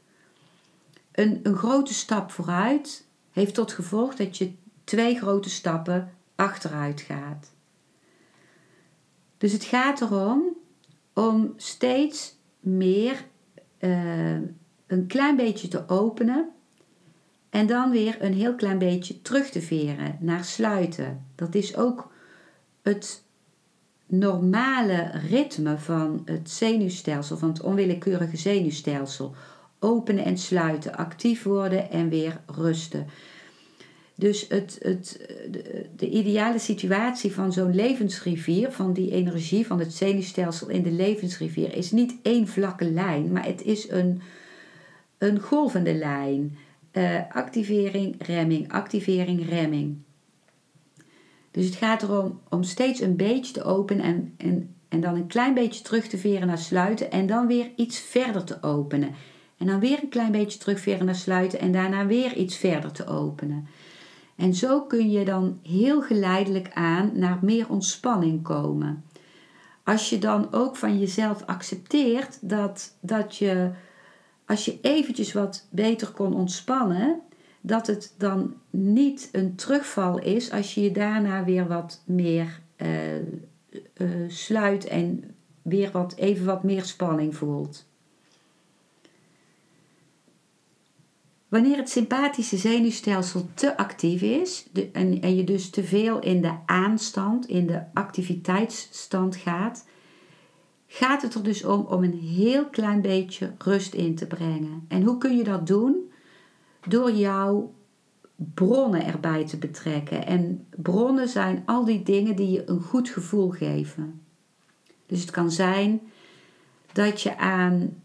Een, 1.13 1.41
een 1.43 1.57
grote 1.57 1.95
stap 1.95 2.31
vooruit 2.31 3.07
heeft 3.31 3.55
tot 3.55 3.73
gevolg 3.73 4.15
dat 4.15 4.39
je 4.39 4.53
twee 4.85 5.19
grote 5.19 5.51
stappen 5.51 6.13
achteruit 6.43 7.01
gaat. 7.01 7.51
Dus 9.39 9.53
het 9.53 9.65
gaat 9.65 10.01
erom 10.01 10.57
om 11.15 11.53
steeds 11.57 12.37
meer 12.61 13.25
uh, 13.79 14.41
een 14.87 15.07
klein 15.07 15.37
beetje 15.37 15.69
te 15.69 15.89
openen 15.89 16.49
en 17.51 17.67
dan 17.67 17.91
weer 17.91 18.17
een 18.23 18.35
heel 18.35 18.55
klein 18.55 18.79
beetje 18.79 19.23
terug 19.23 19.51
te 19.51 19.61
veren 19.61 20.17
naar 20.21 20.45
sluiten. 20.45 21.27
Dat 21.35 21.55
is 21.55 21.77
ook 21.77 22.13
het 22.83 23.25
normale 24.07 25.11
ritme 25.29 25.79
van 25.79 26.23
het 26.25 26.51
zenuwstelsel, 26.51 27.37
van 27.37 27.49
het 27.49 27.63
onwillekeurige 27.63 28.37
zenuwstelsel. 28.37 29.35
Openen 29.79 30.25
en 30.25 30.39
sluiten, 30.39 30.97
actief 30.97 31.43
worden 31.43 31.91
en 31.91 32.09
weer 32.09 32.41
rusten. 32.47 33.07
Dus 34.23 34.47
het, 34.49 34.79
het, 34.83 35.21
de, 35.51 35.87
de 35.97 36.09
ideale 36.09 36.59
situatie 36.59 37.33
van 37.33 37.53
zo'n 37.53 37.75
levensrivier, 37.75 38.71
van 38.71 38.93
die 38.93 39.11
energie 39.11 39.67
van 39.67 39.79
het 39.79 39.95
zenuwstelsel 39.95 40.69
in 40.69 40.83
de 40.83 40.91
levensrivier, 40.91 41.77
is 41.77 41.91
niet 41.91 42.15
één 42.23 42.49
vlakke 42.49 42.91
lijn, 42.91 43.33
maar 43.33 43.45
het 43.45 43.63
is 43.63 43.91
een, 43.91 44.21
een 45.19 45.41
golvende 45.41 45.95
lijn. 45.95 46.57
Uh, 46.93 47.21
activering, 47.29 48.15
remming, 48.27 48.73
activering, 48.73 49.49
remming. 49.49 49.97
Dus 51.51 51.67
het 51.67 51.75
gaat 51.75 52.03
erom 52.03 52.41
om 52.49 52.63
steeds 52.63 53.01
een 53.01 53.17
beetje 53.17 53.53
te 53.53 53.65
openen 53.65 54.05
en, 54.05 54.35
en, 54.37 54.75
en 54.89 55.01
dan 55.01 55.15
een 55.15 55.27
klein 55.27 55.55
beetje 55.55 55.83
terug 55.83 56.07
te 56.07 56.19
veren 56.19 56.47
naar 56.47 56.59
sluiten 56.59 57.11
en 57.11 57.27
dan 57.27 57.47
weer 57.47 57.71
iets 57.77 57.99
verder 57.99 58.45
te 58.45 58.63
openen. 58.63 59.15
En 59.59 59.67
dan 59.67 59.81
weer 59.81 59.99
een 60.03 60.09
klein 60.09 60.33
beetje 60.33 60.59
terugveren 60.59 61.07
naar 61.07 61.15
sluiten 61.15 61.61
en 61.61 61.73
daarna 61.73 62.07
weer 62.07 62.37
iets 62.37 62.57
verder 62.57 62.93
te 62.93 63.07
openen. 63.07 63.67
En 64.37 64.55
zo 64.55 64.83
kun 64.83 65.11
je 65.11 65.25
dan 65.25 65.59
heel 65.63 66.03
geleidelijk 66.03 66.71
aan 66.75 67.11
naar 67.15 67.39
meer 67.43 67.69
ontspanning 67.69 68.43
komen. 68.43 69.05
Als 69.85 70.11
je 70.11 70.19
dan 70.19 70.53
ook 70.53 70.77
van 70.77 70.99
jezelf 70.99 71.43
accepteert 71.47 72.39
dat, 72.41 72.97
dat 73.01 73.37
je, 73.37 73.71
als 74.47 74.65
je 74.65 74.79
eventjes 74.81 75.33
wat 75.33 75.67
beter 75.71 76.11
kon 76.11 76.35
ontspannen, 76.35 77.21
dat 77.61 77.87
het 77.87 78.15
dan 78.19 78.55
niet 78.71 79.29
een 79.33 79.55
terugval 79.55 80.19
is 80.19 80.51
als 80.51 80.75
je 80.75 80.83
je 80.83 80.91
daarna 80.91 81.45
weer 81.45 81.69
wat 81.69 82.03
meer 82.05 82.61
uh, 82.77 83.17
uh, 83.17 84.29
sluit 84.29 84.85
en 84.85 85.35
weer 85.63 85.91
wat, 85.91 86.15
even 86.17 86.45
wat 86.45 86.63
meer 86.63 86.85
spanning 86.85 87.37
voelt. 87.37 87.87
Wanneer 91.53 91.77
het 91.77 91.91
sympathische 91.91 92.57
zenuwstelsel 92.57 93.49
te 93.55 93.77
actief 93.77 94.23
is 94.23 94.67
en, 94.93 95.21
en 95.21 95.37
je 95.37 95.45
dus 95.45 95.71
te 95.71 95.85
veel 95.85 96.19
in 96.19 96.43
de 96.43 96.55
aanstand, 96.67 97.47
in 97.47 97.67
de 97.67 97.83
activiteitsstand 97.93 99.37
gaat, 99.37 99.89
gaat 100.87 101.23
het 101.23 101.35
er 101.35 101.43
dus 101.43 101.65
om 101.65 101.81
om 101.81 102.03
een 102.05 102.19
heel 102.19 102.67
klein 102.67 103.01
beetje 103.01 103.53
rust 103.59 103.95
in 103.95 104.15
te 104.15 104.27
brengen. 104.27 104.85
En 104.89 105.03
hoe 105.03 105.19
kun 105.19 105.37
je 105.37 105.45
dat 105.45 105.67
doen? 105.67 106.13
Door 106.89 107.13
jouw 107.13 107.75
bronnen 108.37 109.05
erbij 109.07 109.47
te 109.47 109.57
betrekken. 109.57 110.27
En 110.27 110.67
bronnen 110.77 111.29
zijn 111.29 111.63
al 111.67 111.85
die 111.85 112.03
dingen 112.03 112.37
die 112.37 112.51
je 112.51 112.69
een 112.69 112.83
goed 112.83 113.09
gevoel 113.09 113.51
geven. 113.51 114.21
Dus 115.07 115.21
het 115.21 115.31
kan 115.31 115.51
zijn 115.51 116.01
dat 116.93 117.21
je 117.21 117.39
aan 117.39 118.03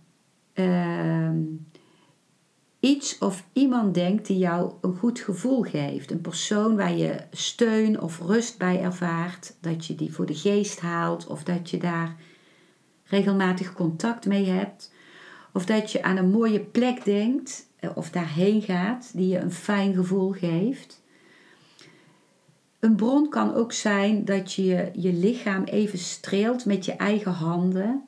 ehm, 0.54 1.38
iets 2.88 3.18
of 3.18 3.44
iemand 3.54 3.94
denkt 3.94 4.28
die 4.28 4.38
jou 4.38 4.74
een 4.82 4.96
goed 4.96 5.20
gevoel 5.20 5.62
geeft. 5.62 6.12
Een 6.12 6.22
persoon 6.22 6.76
waar 6.76 6.96
je 6.96 7.16
steun 7.32 8.02
of 8.02 8.20
rust 8.20 8.58
bij 8.58 8.82
ervaart. 8.82 9.56
Dat 9.62 9.86
je 9.86 9.96
die 9.96 10.14
voor 10.14 10.26
de 10.26 10.36
geest 10.36 10.80
haalt 10.80 11.28
of 11.28 11.44
dat 11.44 11.70
je 11.70 11.78
daar 11.78 12.16
regelmatig 13.04 13.74
contact 13.74 14.26
mee 14.26 14.46
hebt. 14.46 14.94
Of 15.54 15.66
dat 15.66 15.92
je 15.92 16.04
aan 16.04 16.18
een 16.18 16.30
mooie 16.30 16.60
plek 16.60 17.06
denkt 17.06 17.68
eh, 17.80 17.90
of 17.96 18.10
daarheen 18.10 18.62
gaat 18.62 19.12
die 19.14 19.28
je 19.28 19.40
een 19.40 19.52
fijn 19.52 19.94
gevoel 19.94 20.32
geeft. 20.32 21.02
Een 22.80 22.96
bron 22.96 23.30
kan 23.30 23.54
ook 23.54 23.72
zijn 23.72 24.26
dat 24.26 24.54
je 24.54 24.90
je 24.94 25.14
lichaam 25.14 25.64
even 25.64 26.00
streelt 26.00 26.66
met 26.66 26.86
je 26.86 26.94
eigen 26.94 27.32
handen. 27.32 28.08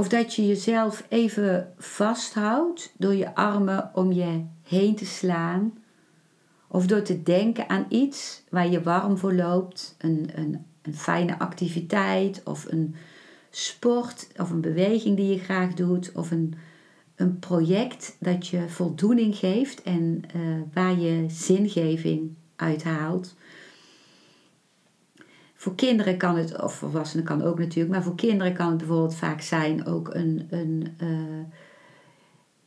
Of 0.00 0.08
dat 0.08 0.34
je 0.34 0.46
jezelf 0.46 1.04
even 1.08 1.72
vasthoudt 1.78 2.92
door 2.98 3.14
je 3.14 3.34
armen 3.34 3.90
om 3.94 4.12
je 4.12 4.44
heen 4.62 4.94
te 4.94 5.06
slaan. 5.06 5.72
Of 6.68 6.86
door 6.86 7.02
te 7.02 7.22
denken 7.22 7.68
aan 7.68 7.86
iets 7.88 8.42
waar 8.50 8.68
je 8.68 8.82
warm 8.82 9.18
voor 9.18 9.34
loopt. 9.34 9.94
Een, 9.98 10.30
een, 10.34 10.64
een 10.82 10.94
fijne 10.94 11.38
activiteit 11.38 12.40
of 12.44 12.66
een 12.68 12.94
sport 13.50 14.28
of 14.36 14.50
een 14.50 14.60
beweging 14.60 15.16
die 15.16 15.32
je 15.34 15.38
graag 15.38 15.74
doet. 15.74 16.12
Of 16.14 16.30
een, 16.30 16.54
een 17.14 17.38
project 17.38 18.16
dat 18.18 18.46
je 18.46 18.68
voldoening 18.68 19.36
geeft 19.36 19.82
en 19.82 20.22
uh, 20.36 20.42
waar 20.72 20.98
je 20.98 21.24
zingeving 21.28 22.36
uithaalt. 22.56 23.34
Voor 25.60 25.74
kinderen 25.74 26.16
kan 26.16 26.36
het, 26.36 26.62
of 26.62 26.74
volwassenen 26.74 27.24
kan 27.24 27.42
ook 27.42 27.58
natuurlijk, 27.58 27.94
maar 27.94 28.02
voor 28.02 28.14
kinderen 28.14 28.52
kan 28.54 28.68
het 28.68 28.76
bijvoorbeeld 28.76 29.14
vaak 29.14 29.40
zijn 29.40 29.86
ook 29.86 30.14
een, 30.14 30.46
een 30.50 30.96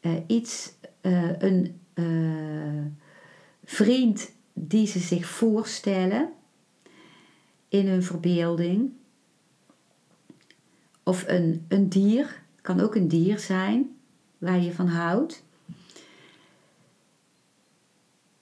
uh, 0.02 0.12
uh, 0.14 0.22
iets, 0.28 0.74
uh, 1.02 1.40
een 1.40 1.82
vriend 3.64 4.32
die 4.54 4.88
ze 4.88 5.00
zich 5.00 5.26
voorstellen 5.26 6.30
in 7.68 7.88
hun 7.88 8.04
verbeelding. 8.04 8.92
Of 11.04 11.28
een, 11.28 11.66
een 11.68 11.90
dier, 11.90 12.42
kan 12.62 12.80
ook 12.80 12.96
een 12.96 13.08
dier 13.08 13.40
zijn 13.40 13.96
waar 14.38 14.60
je 14.60 14.74
van 14.74 14.88
houdt. 14.88 15.44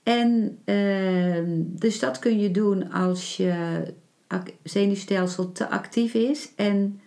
En 0.04 0.60
uh, 0.66 1.44
dus 1.80 2.00
dat 2.00 2.20
kun 2.20 2.40
je 2.40 2.52
doen 2.52 2.92
als 2.92 3.38
je 3.38 3.84
zenuwstelsel 4.64 5.52
te 5.52 5.70
actief 5.70 6.14
is. 6.14 6.52
En 6.56 7.02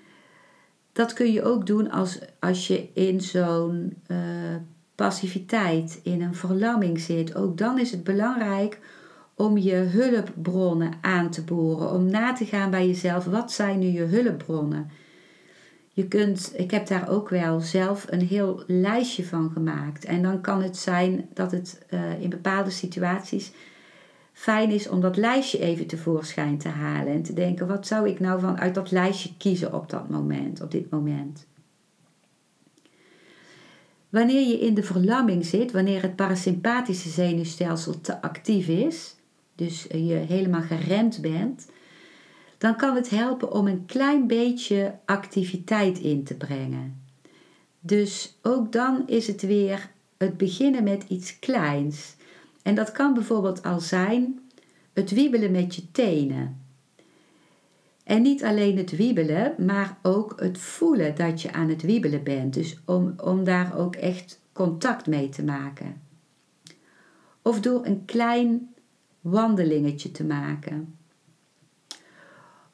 dat 0.93 1.13
kun 1.13 1.33
je 1.33 1.43
ook 1.43 1.67
doen 1.67 1.91
als, 1.91 2.19
als 2.41 2.67
je 2.67 2.89
in 2.93 3.21
zo'n 3.21 3.97
uh, 4.07 4.19
passiviteit, 4.95 6.01
in 6.03 6.23
een 6.23 6.35
verlamming 6.35 7.01
zit. 7.01 7.35
Ook 7.35 7.59
dan 7.59 7.79
is 7.79 7.91
het 7.91 8.05
belangrijk 8.05 8.79
om 9.35 9.59
je 9.59 9.75
hulpbronnen 9.75 10.93
aan 11.01 11.31
te 11.31 11.43
boren. 11.43 11.91
Om 11.91 12.11
na 12.11 12.33
te 12.33 12.45
gaan 12.45 12.71
bij 12.71 12.87
jezelf, 12.87 13.25
wat 13.25 13.53
zijn 13.53 13.79
nu 13.79 13.87
je 13.87 14.03
hulpbronnen? 14.03 14.91
Je 15.93 16.09
kunt, 16.09 16.53
ik 16.57 16.71
heb 16.71 16.87
daar 16.87 17.09
ook 17.09 17.29
wel 17.29 17.61
zelf 17.61 18.07
een 18.09 18.27
heel 18.27 18.63
lijstje 18.67 19.25
van 19.25 19.51
gemaakt. 19.51 20.05
En 20.05 20.23
dan 20.23 20.41
kan 20.41 20.63
het 20.63 20.77
zijn 20.77 21.29
dat 21.35 21.51
het 21.51 21.87
uh, 21.91 22.23
in 22.23 22.31
bepaalde 22.31 22.71
situaties 22.71 23.53
fijn 24.35 24.71
is 24.71 24.89
om 24.89 25.01
dat 25.01 25.17
lijstje 25.17 25.59
even 25.59 25.87
tevoorschijn 25.87 26.59
te 26.59 26.69
halen. 26.69 27.13
En 27.13 27.23
te 27.23 27.33
denken, 27.33 27.67
wat 27.67 27.87
zou 27.87 28.09
ik 28.09 28.21
nou 28.21 28.41
van 28.41 28.59
uit 28.59 28.75
dat 28.75 28.91
lijstje 28.91 29.37
kiezen 29.39 29.75
op 29.75 29.91
dat 29.91 30.09
moment, 30.09 30.61
op 30.61 30.71
dit 30.71 30.91
moment. 30.91 31.47
Wanneer 34.09 34.49
je 34.49 34.61
in 34.61 34.75
de 34.75 34.83
verlamming 34.83 35.47
zit, 35.47 35.73
wanneer 35.73 36.03
het 36.03 36.17
parasympathische 36.17 37.09
zenuwstelsel 37.09 38.01
te 38.01 38.23
actief 38.23 38.69
is, 38.69 39.17
dus 39.55 39.83
je 39.83 40.15
helemaal 40.15 40.63
geremd 40.63 41.21
bent, 41.21 41.67
dan 42.59 42.77
kan 42.77 42.97
het 42.97 43.11
helpen 43.11 43.53
om 43.53 43.67
een 43.67 43.87
klein 43.87 44.27
beetje 44.27 44.99
activiteit 45.05 45.99
in 45.99 46.25
te 46.25 46.35
brengen. 46.35 47.03
Dus 47.81 48.39
ook 48.43 48.73
dan 48.73 49.03
is 49.07 49.27
het 49.27 49.43
weer 49.43 49.91
het 50.17 50.37
beginnen 50.37 50.85
met 50.85 51.05
iets 51.09 51.39
kleins. 51.39 52.17
En 52.65 52.75
dat 52.75 52.93
kan 52.93 53.15
bijvoorbeeld 53.15 53.63
al 53.63 53.81
zijn 53.81 54.41
het 54.93 55.11
wiebelen 55.11 55.51
met 55.51 55.75
je 55.75 55.91
tenen. 55.91 56.63
En 58.05 58.23
niet 58.23 58.45
alleen 58.45 58.77
het 58.77 58.97
wiebelen, 58.97 59.55
maar 59.59 59.99
ook 60.03 60.41
het 60.41 60.59
voelen 60.59 61.15
dat 61.15 61.43
je 61.43 61.53
aan 61.53 61.69
het 61.69 61.83
wiebelen 61.83 62.23
bent. 62.23 62.55
Dus 62.55 62.79
om, 62.85 63.15
om 63.17 63.45
daar 63.45 63.79
ook 63.79 63.97
echt 63.97 64.41
contact 64.53 65.07
mee 65.07 65.29
te 65.29 65.45
maken. 65.45 66.03
Of 67.43 67.61
door 67.61 67.87
een 67.87 68.05
klein 68.05 68.75
wandelingetje 69.21 70.11
te 70.11 70.25
maken. 70.25 70.97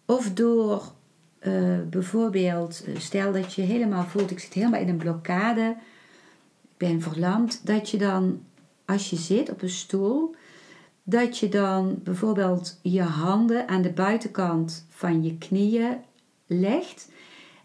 Of 0.04 0.32
door 0.32 0.92
uh, 1.40 1.78
bijvoorbeeld, 1.90 2.84
eh, 2.84 2.96
stel 2.96 3.32
dat 3.32 3.54
je 3.54 3.62
helemaal 3.62 4.04
voelt, 4.04 4.30
ik 4.30 4.38
zit 4.38 4.52
helemaal 4.52 4.80
in 4.80 4.88
een 4.88 4.96
blokkade, 4.96 5.76
ik 6.62 6.76
ben 6.76 7.00
verlamd, 7.00 7.66
dat 7.66 7.90
je 7.90 7.98
dan 7.98 8.40
als 8.90 9.10
je 9.10 9.16
zit 9.16 9.50
op 9.50 9.62
een 9.62 9.70
stoel, 9.70 10.34
dat 11.02 11.38
je 11.38 11.48
dan 11.48 12.00
bijvoorbeeld 12.02 12.78
je 12.82 13.02
handen 13.02 13.68
aan 13.68 13.82
de 13.82 13.92
buitenkant 13.92 14.86
van 14.88 15.22
je 15.22 15.38
knieën 15.38 15.96
legt. 16.46 17.10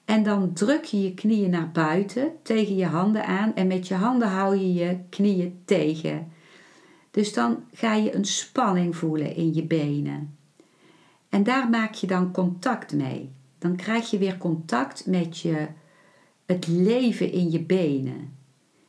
En 0.06 0.24
dan 0.24 0.54
druk 0.54 0.84
je 0.84 1.02
je 1.02 1.14
knieën 1.14 1.50
naar 1.50 1.72
buiten 1.72 2.32
tegen 2.44 2.76
je 2.76 2.86
handen 2.86 3.26
aan 3.26 3.56
en 3.56 3.68
met 3.68 3.88
je 3.88 3.94
handen 3.94 4.28
hou 4.28 4.58
je 4.58 4.74
je 4.74 4.98
knieën 5.10 5.62
tegen. 5.66 6.32
Dus 7.12 7.34
dan 7.34 7.64
ga 7.74 7.94
je 7.94 8.16
een 8.16 8.26
spanning 8.26 8.96
voelen 8.96 9.36
in 9.36 9.54
je 9.54 9.64
benen. 9.64 10.38
En 11.30 11.44
daar 11.44 11.70
maak 11.70 11.94
je 11.94 12.08
dan 12.08 12.32
contact 12.32 12.94
mee. 12.94 13.32
Dan 13.58 13.76
krijg 13.76 14.10
je 14.10 14.18
weer 14.18 14.38
contact 14.38 15.06
met 15.06 15.40
je, 15.40 15.68
het 16.46 16.68
leven 16.68 17.32
in 17.32 17.52
je 17.52 17.62
benen. 17.62 18.35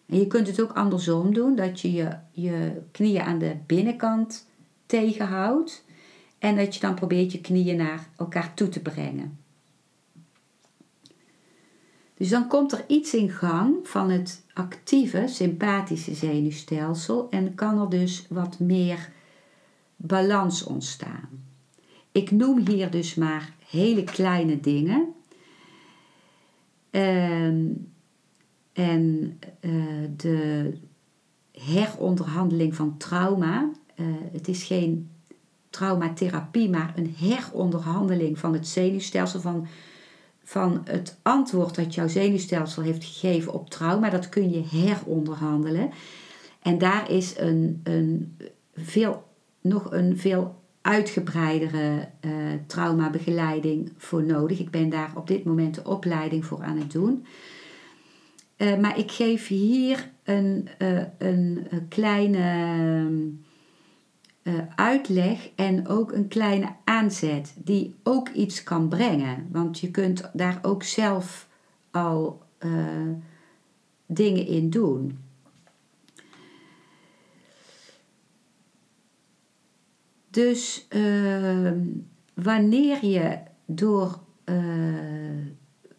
En 0.06 0.18
je 0.18 0.26
kunt 0.26 0.46
het 0.46 0.60
ook 0.60 0.72
andersom 0.72 1.34
doen, 1.34 1.56
dat 1.56 1.80
je 1.80 1.92
je, 1.92 2.16
je 2.30 2.82
knieën 2.90 3.22
aan 3.22 3.38
de 3.38 3.56
binnenkant 3.66 4.46
tegenhoudt 4.86 5.84
en 6.38 6.56
dat 6.56 6.74
je 6.74 6.80
dan 6.80 6.94
probeert 6.94 7.32
je 7.32 7.40
knieën 7.40 7.76
naar 7.76 8.08
elkaar 8.16 8.54
toe 8.54 8.68
te 8.68 8.80
brengen. 8.80 9.38
Dus 12.16 12.28
dan 12.28 12.48
komt 12.48 12.72
er 12.72 12.84
iets 12.86 13.14
in 13.14 13.30
gang 13.30 13.88
van 13.88 14.10
het 14.10 14.44
actieve 14.52 15.24
sympathische 15.26 16.14
zenuwstelsel 16.14 17.30
en 17.30 17.54
kan 17.54 17.80
er 17.80 17.90
dus 17.90 18.26
wat 18.28 18.58
meer 18.58 19.12
balans 19.96 20.64
ontstaan. 20.64 21.28
Ik 22.12 22.30
noem 22.30 22.66
hier 22.66 22.90
dus 22.90 23.14
maar 23.14 23.54
hele 23.68 24.04
kleine 24.04 24.60
dingen. 24.60 25.14
Ehm, 26.90 27.64
en 28.76 29.38
uh, 29.60 29.72
de 30.16 30.72
heronderhandeling 31.52 32.74
van 32.74 32.96
trauma. 32.96 33.70
Uh, 33.96 34.06
het 34.32 34.48
is 34.48 34.62
geen 34.62 35.10
traumatherapie, 35.70 36.70
maar 36.70 36.92
een 36.96 37.14
heronderhandeling 37.18 38.38
van 38.38 38.52
het 38.52 38.68
zenuwstelsel. 38.68 39.40
Van, 39.40 39.66
van 40.44 40.80
het 40.84 41.18
antwoord 41.22 41.74
dat 41.74 41.94
jouw 41.94 42.08
zenuwstelsel 42.08 42.82
heeft 42.82 43.04
gegeven 43.04 43.52
op 43.52 43.70
trauma. 43.70 44.10
Dat 44.10 44.28
kun 44.28 44.50
je 44.50 44.64
heronderhandelen. 44.70 45.90
En 46.62 46.78
daar 46.78 47.10
is 47.10 47.38
een, 47.38 47.80
een 47.82 48.36
veel, 48.74 49.24
nog 49.60 49.92
een 49.92 50.18
veel 50.18 50.54
uitgebreidere 50.80 52.08
uh, 52.20 52.32
traumabegeleiding 52.66 53.92
voor 53.96 54.22
nodig. 54.22 54.58
Ik 54.58 54.70
ben 54.70 54.88
daar 54.88 55.12
op 55.14 55.26
dit 55.26 55.44
moment 55.44 55.74
de 55.74 55.84
opleiding 55.84 56.44
voor 56.44 56.62
aan 56.62 56.78
het 56.78 56.92
doen. 56.92 57.26
Uh, 58.56 58.78
maar 58.78 58.98
ik 58.98 59.10
geef 59.10 59.46
hier 59.46 60.10
een, 60.24 60.68
uh, 60.78 61.02
een, 61.18 61.66
kleine 61.88 63.34
uitleg 64.74 65.50
en 65.54 65.88
ook 65.88 66.12
een 66.12 66.28
kleine 66.28 66.74
aanzet 66.84 67.54
die 67.64 67.94
ook 68.02 68.28
iets 68.28 68.62
kan 68.62 68.88
brengen. 68.88 69.48
Want 69.52 69.80
je 69.80 69.90
kunt 69.90 70.30
daar 70.32 70.58
ook 70.62 70.82
zelf 70.82 71.48
al 71.90 72.42
dingen 74.06 74.46
in 74.46 74.70
doen. 74.70 75.18
Dus 80.30 80.86
uh, 80.90 81.72
wanneer 82.34 83.04
je 83.04 83.38
door 83.66 84.18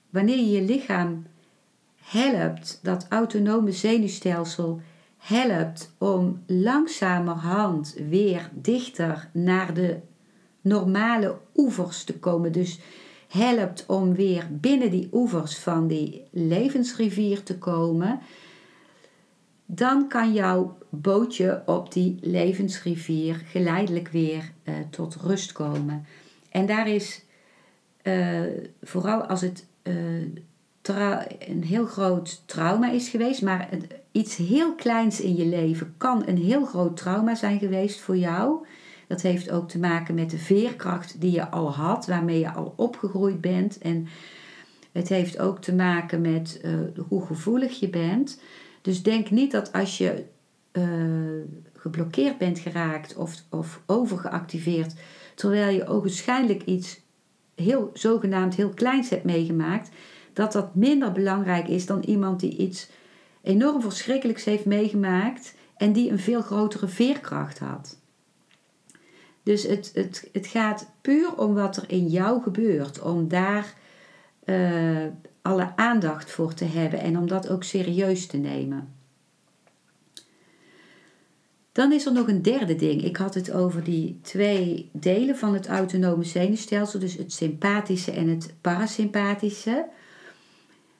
wanneer 0.09 0.37
je 0.37 0.51
je 0.51 0.61
lichaam 0.61 1.25
helpt 2.07 2.79
dat 2.83 3.05
autonome 3.09 3.71
zenuwstelsel 3.71 4.81
helpt 5.17 5.93
om 5.97 6.43
langzamerhand 6.45 7.95
weer 8.09 8.49
dichter 8.53 9.29
naar 9.33 9.73
de 9.73 9.99
normale 10.61 11.37
oevers 11.55 12.03
te 12.03 12.19
komen. 12.19 12.51
Dus 12.51 12.79
helpt 13.27 13.85
om 13.85 14.13
weer 14.13 14.47
binnen 14.51 14.91
die 14.91 15.09
oevers 15.11 15.57
van 15.57 15.87
die 15.87 16.23
levensrivier 16.31 17.43
te 17.43 17.57
komen, 17.57 18.19
dan 19.65 20.07
kan 20.07 20.33
jouw 20.33 20.77
bootje 20.89 21.63
op 21.65 21.93
die 21.93 22.17
levensrivier 22.21 23.35
geleidelijk 23.45 24.07
weer 24.07 24.51
uh, 24.63 24.75
tot 24.89 25.15
rust 25.15 25.51
komen. 25.51 26.05
En 26.49 26.65
daar 26.65 26.87
is 26.87 27.25
uh, 28.03 28.41
vooral 28.81 29.23
als 29.23 29.41
het 29.41 29.67
uh, 29.83 29.93
een 30.89 31.63
heel 31.63 31.85
groot 31.85 32.43
trauma 32.45 32.91
is 32.91 33.09
geweest, 33.09 33.41
maar 33.41 33.69
iets 34.11 34.35
heel 34.35 34.75
kleins 34.75 35.21
in 35.21 35.35
je 35.35 35.45
leven 35.45 35.93
kan 35.97 36.23
een 36.27 36.37
heel 36.37 36.65
groot 36.65 36.97
trauma 36.97 37.35
zijn 37.35 37.59
geweest 37.59 37.99
voor 37.99 38.17
jou. 38.17 38.65
Dat 39.07 39.21
heeft 39.21 39.51
ook 39.51 39.69
te 39.69 39.79
maken 39.79 40.15
met 40.15 40.29
de 40.29 40.37
veerkracht 40.37 41.21
die 41.21 41.31
je 41.31 41.49
al 41.49 41.73
had, 41.73 42.05
waarmee 42.05 42.39
je 42.39 42.53
al 42.53 42.73
opgegroeid 42.75 43.41
bent. 43.41 43.77
En 43.77 44.07
het 44.91 45.09
heeft 45.09 45.39
ook 45.39 45.61
te 45.61 45.75
maken 45.75 46.21
met 46.21 46.61
uh, 46.65 46.73
hoe 47.07 47.25
gevoelig 47.25 47.79
je 47.79 47.89
bent. 47.89 48.41
Dus 48.81 49.03
denk 49.03 49.29
niet 49.29 49.51
dat 49.51 49.73
als 49.73 49.97
je 49.97 50.23
uh, 50.71 50.83
geblokkeerd 51.73 52.37
bent 52.37 52.59
geraakt 52.59 53.15
of, 53.15 53.43
of 53.49 53.81
overgeactiveerd, 53.85 54.93
terwijl 55.35 55.75
je 55.75 55.87
ook 55.87 56.03
waarschijnlijk 56.03 56.63
iets 56.63 57.01
heel 57.55 57.89
zogenaamd 57.93 58.55
heel 58.55 58.69
kleins 58.69 59.09
hebt 59.09 59.23
meegemaakt, 59.23 59.89
dat 60.37 60.51
dat 60.51 60.75
minder 60.75 61.11
belangrijk 61.11 61.67
is 61.67 61.85
dan 61.85 62.03
iemand 62.03 62.39
die 62.39 62.57
iets 62.57 62.89
enorm 63.41 63.81
verschrikkelijks 63.81 64.43
heeft 64.43 64.65
meegemaakt 64.65 65.55
en 65.77 65.93
die 65.93 66.11
een 66.11 66.19
veel 66.19 66.41
grotere 66.41 66.87
veerkracht 66.87 67.59
had. 67.59 67.97
Dus 69.43 69.63
het, 69.63 69.91
het, 69.93 70.29
het 70.31 70.47
gaat 70.47 70.89
puur 71.01 71.37
om 71.37 71.53
wat 71.53 71.77
er 71.77 71.83
in 71.87 72.07
jou 72.07 72.41
gebeurt, 72.41 73.01
om 73.01 73.27
daar 73.27 73.73
uh, 74.45 75.05
alle 75.41 75.71
aandacht 75.75 76.31
voor 76.31 76.53
te 76.53 76.65
hebben 76.65 76.99
en 76.99 77.17
om 77.17 77.27
dat 77.27 77.49
ook 77.49 77.63
serieus 77.63 78.27
te 78.27 78.37
nemen. 78.37 78.93
Dan 81.71 81.91
is 81.91 82.05
er 82.05 82.13
nog 82.13 82.27
een 82.27 82.41
derde 82.41 82.75
ding. 82.75 83.03
Ik 83.03 83.17
had 83.17 83.33
het 83.33 83.51
over 83.51 83.83
die 83.83 84.19
twee 84.21 84.89
delen 84.93 85.37
van 85.37 85.53
het 85.53 85.67
autonome 85.67 86.23
zenuwstelsel, 86.23 86.99
dus 86.99 87.17
het 87.17 87.33
sympathische 87.33 88.11
en 88.11 88.27
het 88.27 88.53
parasympathische. 88.61 89.95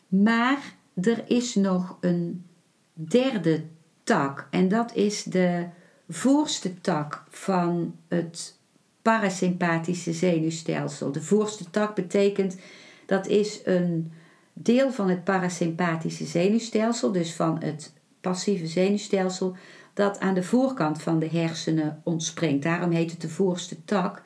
Maar 0.08 0.76
er 1.01 1.24
is 1.28 1.55
nog 1.55 1.97
een 2.01 2.45
derde 2.93 3.64
tak 4.03 4.47
en 4.51 4.68
dat 4.68 4.95
is 4.95 5.24
de 5.24 5.66
voorste 6.10 6.82
tak 6.82 7.24
van 7.30 7.95
het 8.08 8.60
parasympathische 9.01 10.14
zenuwstelsel. 10.14 11.12
De 11.12 11.22
voorste 11.22 11.70
tak 11.70 11.95
betekent 11.95 12.58
dat 13.05 13.28
is 13.28 13.60
een 13.64 14.12
deel 14.53 14.91
van 14.91 15.10
het 15.10 15.24
parasympathische 15.24 16.26
zenuwstelsel, 16.26 17.12
dus 17.12 17.34
van 17.34 17.64
het 17.64 17.93
passieve 18.22 18.68
zenuwstelsel, 18.68 19.55
dat 19.93 20.20
aan 20.20 20.34
de 20.34 20.43
voorkant 20.43 21.01
van 21.01 21.20
de 21.20 21.30
hersenen 21.30 22.01
ontspringt. 22.03 22.64
Daarom 22.64 22.91
heet 22.91 23.12
het 23.12 23.22
de 23.22 23.30
voorste 23.30 23.86
tak. 23.86 24.24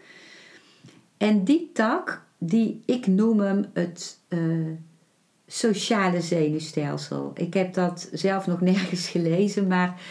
En 1.18 1.44
die 1.44 1.70
tak, 1.74 2.26
die, 2.38 2.82
ik 2.86 3.08
noem 3.08 3.40
hem 3.40 3.66
het 3.74 4.20
uh, 4.30 4.72
sociale 5.52 6.22
zenuwstelsel. 6.22 7.32
Ik 7.36 7.54
heb 7.54 7.74
dat 7.74 8.10
zelf 8.12 8.48
nog 8.48 8.62
nergens 8.72 9.08
gelezen, 9.08 9.68
maar 9.68 10.02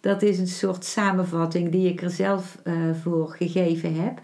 dat 0.00 0.22
is 0.22 0.38
een 0.38 0.48
soort 0.48 0.84
samenvatting 0.84 1.72
die 1.72 1.88
ik 1.88 2.02
er 2.02 2.10
zelf 2.10 2.58
uh, 2.64 2.74
voor 3.02 3.30
gegeven 3.30 3.94
heb. 4.02 4.20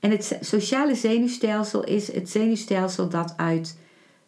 En 0.00 0.10
het 0.10 0.38
sociale 0.40 0.94
zenuwstelsel 0.94 1.84
is 1.84 2.12
het 2.12 2.30
zenuwstelsel 2.30 3.08
dat 3.08 3.34
uit 3.36 3.78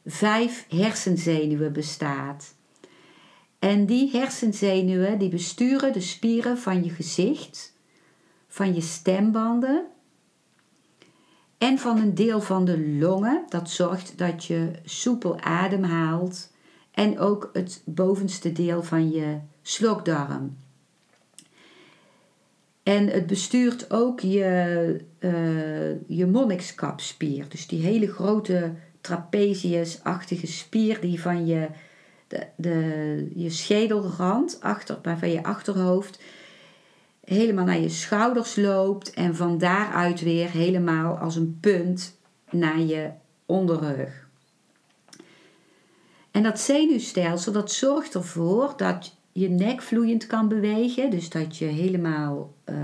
vijf 0.07 0.67
hersenzenuwen 0.69 1.73
bestaat. 1.73 2.55
En 3.59 3.87
die 3.87 4.11
hersenzenuwen 4.11 5.19
die 5.19 5.29
besturen 5.29 5.93
de 5.93 6.01
spieren 6.01 6.59
van 6.59 6.85
je 6.85 6.91
gezicht, 6.91 7.73
van 8.49 8.75
je 8.75 8.81
stembanden 8.81 9.87
en 11.59 11.79
van 11.79 11.99
een 11.99 12.15
deel 12.15 12.41
van 12.41 12.65
de 12.65 12.89
longen. 12.89 13.45
Dat 13.49 13.71
zorgt 13.71 14.19
dat 14.19 14.45
je 14.45 14.71
soepel 14.85 15.41
ademhaalt 15.41 16.53
en 16.91 17.19
ook 17.19 17.51
het 17.53 17.83
bovenste 17.85 18.53
deel 18.53 18.83
van 18.83 19.11
je 19.11 19.39
slokdarm. 19.63 20.57
En 22.83 23.07
het 23.07 23.27
bestuurt 23.27 23.91
ook 23.91 24.21
je, 24.21 25.01
uh, 25.19 26.19
je 26.19 26.27
monnikskapspier. 26.27 27.49
Dus 27.49 27.67
die 27.67 27.83
hele 27.83 28.07
grote 28.07 28.73
trapeziusachtige 29.01 30.47
spier 30.47 31.01
die 31.01 31.21
van 31.21 31.47
je, 31.47 31.69
de, 32.29 32.47
de, 32.57 33.31
je 33.35 33.51
schedelrand, 33.51 34.59
achter, 34.61 34.99
van 35.03 35.31
je 35.31 35.43
achterhoofd, 35.43 36.21
helemaal 37.27 37.65
naar 37.65 37.81
je 37.81 37.89
schouders 37.89 38.57
loopt. 38.57 39.11
En 39.11 39.37
van 39.37 39.59
daaruit 39.59 40.21
weer 40.21 40.51
helemaal 40.51 41.19
als 41.19 41.37
een 41.37 41.59
punt 41.61 42.19
naar 42.51 42.81
je 42.81 43.11
onderrug. 43.47 44.29
En 46.31 46.43
dat 46.43 46.61
zenuwstelsel 46.61 47.53
dat 47.53 47.73
zorgt 47.73 48.15
ervoor 48.15 48.73
dat 48.77 49.17
je 49.33 49.49
nek 49.49 49.83
vloeiend 49.83 50.27
kan 50.27 50.49
bewegen. 50.49 51.11
Dus 51.11 51.29
dat 51.29 51.57
je 51.57 51.65
helemaal 51.65 52.55
uh, 52.65 52.77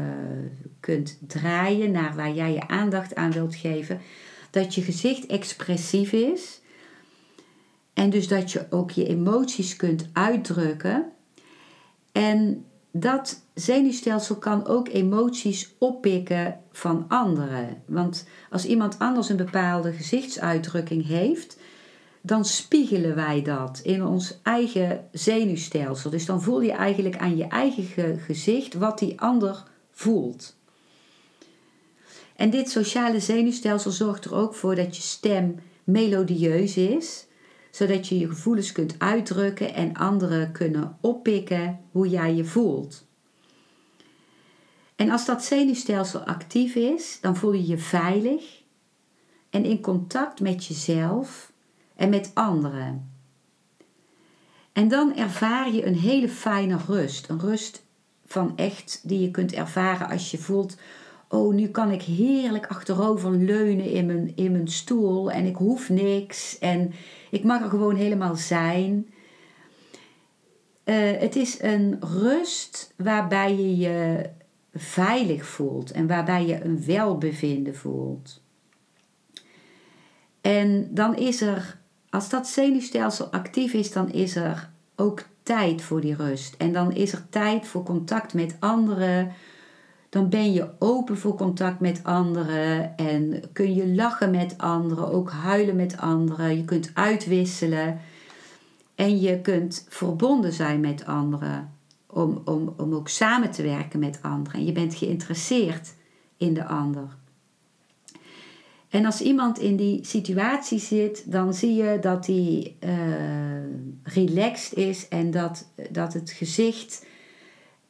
kunt 0.80 1.18
draaien 1.26 1.90
naar 1.90 2.14
waar 2.14 2.32
jij 2.32 2.52
je 2.52 2.68
aandacht 2.68 3.14
aan 3.14 3.32
wilt 3.32 3.54
geven. 3.54 4.00
Dat 4.50 4.74
je 4.74 4.82
gezicht 4.82 5.26
expressief 5.26 6.12
is. 6.12 6.60
En 7.94 8.10
dus 8.10 8.28
dat 8.28 8.52
je 8.52 8.66
ook 8.70 8.90
je 8.90 9.06
emoties 9.06 9.76
kunt 9.76 10.08
uitdrukken. 10.12 11.12
En 12.12 12.64
dat 12.90 13.41
zenuwstelsel 13.54 14.36
kan 14.36 14.66
ook 14.66 14.88
emoties 14.88 15.74
oppikken 15.78 16.60
van 16.72 17.04
anderen. 17.08 17.82
Want 17.86 18.26
als 18.50 18.64
iemand 18.64 18.98
anders 18.98 19.28
een 19.28 19.36
bepaalde 19.36 19.92
gezichtsuitdrukking 19.92 21.06
heeft, 21.06 21.56
dan 22.20 22.44
spiegelen 22.44 23.14
wij 23.14 23.42
dat 23.42 23.80
in 23.82 24.04
ons 24.04 24.38
eigen 24.42 25.08
zenuwstelsel. 25.12 26.10
Dus 26.10 26.26
dan 26.26 26.42
voel 26.42 26.60
je 26.60 26.72
eigenlijk 26.72 27.16
aan 27.16 27.36
je 27.36 27.46
eigen 27.46 28.18
gezicht 28.18 28.74
wat 28.74 28.98
die 28.98 29.20
ander 29.20 29.62
voelt. 29.90 30.56
En 32.36 32.50
dit 32.50 32.70
sociale 32.70 33.20
zenuwstelsel 33.20 33.90
zorgt 33.90 34.24
er 34.24 34.34
ook 34.34 34.54
voor 34.54 34.74
dat 34.74 34.96
je 34.96 35.02
stem 35.02 35.60
melodieus 35.84 36.76
is, 36.76 37.26
zodat 37.70 38.08
je 38.08 38.18
je 38.18 38.28
gevoelens 38.28 38.72
kunt 38.72 38.94
uitdrukken 38.98 39.74
en 39.74 39.94
anderen 39.94 40.52
kunnen 40.52 40.98
oppikken 41.00 41.80
hoe 41.90 42.08
jij 42.08 42.34
je 42.34 42.44
voelt. 42.44 43.06
En 45.02 45.10
als 45.10 45.24
dat 45.24 45.44
zenuwstelsel 45.44 46.20
actief 46.20 46.74
is, 46.74 47.18
dan 47.20 47.36
voel 47.36 47.52
je 47.52 47.66
je 47.66 47.78
veilig 47.78 48.62
en 49.50 49.64
in 49.64 49.80
contact 49.80 50.40
met 50.40 50.66
jezelf 50.66 51.52
en 51.96 52.08
met 52.08 52.30
anderen. 52.34 53.10
En 54.72 54.88
dan 54.88 55.16
ervaar 55.16 55.72
je 55.72 55.86
een 55.86 55.98
hele 55.98 56.28
fijne 56.28 56.78
rust. 56.86 57.28
Een 57.28 57.40
rust 57.40 57.84
van 58.26 58.56
echt 58.56 59.00
die 59.02 59.20
je 59.20 59.30
kunt 59.30 59.52
ervaren 59.52 60.08
als 60.08 60.30
je 60.30 60.38
voelt: 60.38 60.76
oh, 61.28 61.54
nu 61.54 61.68
kan 61.68 61.90
ik 61.90 62.02
heerlijk 62.02 62.66
achterover 62.66 63.30
leunen 63.30 63.90
in 63.90 64.06
mijn, 64.06 64.32
in 64.36 64.52
mijn 64.52 64.68
stoel 64.68 65.30
en 65.30 65.46
ik 65.46 65.56
hoef 65.56 65.88
niks 65.88 66.58
en 66.58 66.92
ik 67.30 67.44
mag 67.44 67.62
er 67.62 67.68
gewoon 67.68 67.96
helemaal 67.96 68.36
zijn. 68.36 69.12
Uh, 70.84 71.10
het 71.18 71.36
is 71.36 71.62
een 71.62 71.98
rust 72.00 72.94
waarbij 72.96 73.56
je 73.56 73.76
je 73.76 74.30
veilig 74.74 75.46
voelt 75.46 75.90
en 75.90 76.06
waarbij 76.06 76.46
je 76.46 76.64
een 76.64 76.84
welbevinden 76.84 77.76
voelt. 77.76 78.42
En 80.40 80.88
dan 80.90 81.16
is 81.16 81.40
er 81.40 81.80
als 82.10 82.28
dat 82.28 82.46
zenuwstelsel 82.48 83.26
actief 83.26 83.72
is, 83.72 83.92
dan 83.92 84.10
is 84.10 84.36
er 84.36 84.70
ook 84.96 85.24
tijd 85.42 85.82
voor 85.82 86.00
die 86.00 86.14
rust. 86.14 86.54
En 86.56 86.72
dan 86.72 86.92
is 86.92 87.12
er 87.12 87.28
tijd 87.28 87.66
voor 87.66 87.82
contact 87.82 88.34
met 88.34 88.56
anderen. 88.58 89.32
Dan 90.08 90.28
ben 90.28 90.52
je 90.52 90.70
open 90.78 91.18
voor 91.18 91.34
contact 91.34 91.80
met 91.80 92.00
anderen 92.04 92.96
en 92.96 93.42
kun 93.52 93.74
je 93.74 93.94
lachen 93.94 94.30
met 94.30 94.58
anderen, 94.58 95.12
ook 95.12 95.30
huilen 95.30 95.76
met 95.76 95.96
anderen. 95.96 96.56
Je 96.56 96.64
kunt 96.64 96.90
uitwisselen 96.94 98.00
en 98.94 99.20
je 99.20 99.40
kunt 99.40 99.86
verbonden 99.88 100.52
zijn 100.52 100.80
met 100.80 101.06
anderen 101.06 101.70
om, 102.12 102.42
om, 102.44 102.74
om 102.76 102.94
ook 102.94 103.08
samen 103.08 103.50
te 103.50 103.62
werken 103.62 103.98
met 103.98 104.18
anderen. 104.22 104.60
En 104.60 104.66
je 104.66 104.72
bent 104.72 104.94
geïnteresseerd 104.94 105.94
in 106.36 106.54
de 106.54 106.64
ander. 106.64 107.16
En 108.88 109.04
als 109.04 109.20
iemand 109.20 109.58
in 109.58 109.76
die 109.76 110.04
situatie 110.04 110.78
zit, 110.78 111.32
dan 111.32 111.54
zie 111.54 111.74
je 111.74 111.98
dat 112.00 112.26
hij 112.26 112.76
uh, 112.80 112.90
relaxed 114.02 114.78
is 114.78 115.08
en 115.08 115.30
dat, 115.30 115.68
dat 115.90 116.12
het 116.12 116.30
gezicht 116.30 117.06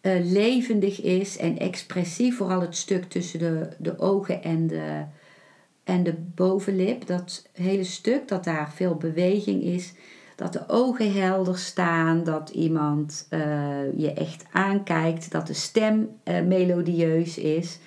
uh, 0.02 0.12
levendig 0.24 1.00
is 1.00 1.36
en 1.36 1.58
expressief. 1.58 2.36
Vooral 2.36 2.60
het 2.60 2.76
stuk 2.76 3.04
tussen 3.04 3.38
de, 3.38 3.68
de 3.78 3.98
ogen 3.98 4.42
en 4.42 4.66
de, 4.66 5.04
en 5.84 6.02
de 6.02 6.14
bovenlip. 6.34 7.06
Dat 7.06 7.48
hele 7.52 7.84
stuk, 7.84 8.28
dat 8.28 8.44
daar 8.44 8.72
veel 8.74 8.94
beweging 8.94 9.62
is. 9.62 9.92
Dat 10.42 10.52
de 10.52 10.68
ogen 10.68 11.12
helder 11.12 11.58
staan, 11.58 12.24
dat 12.24 12.50
iemand 12.50 13.26
uh, 13.30 13.98
je 13.98 14.12
echt 14.12 14.44
aankijkt, 14.52 15.30
dat 15.30 15.46
de 15.46 15.52
stem 15.52 16.08
melodieus 16.24 17.38
is. 17.38 17.78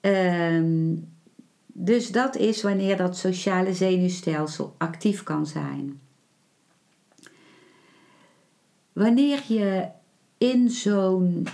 Um, 0.00 1.08
dus 1.66 2.12
dat 2.12 2.36
is 2.36 2.62
wanneer 2.62 2.96
dat 2.96 3.16
sociale 3.16 3.74
zenuwstelsel 3.74 4.74
actief 4.78 5.22
kan 5.22 5.46
zijn. 5.46 6.00
Wanneer 8.92 9.42
je 9.48 9.88
in 10.38 10.70
zo'n 10.70 11.46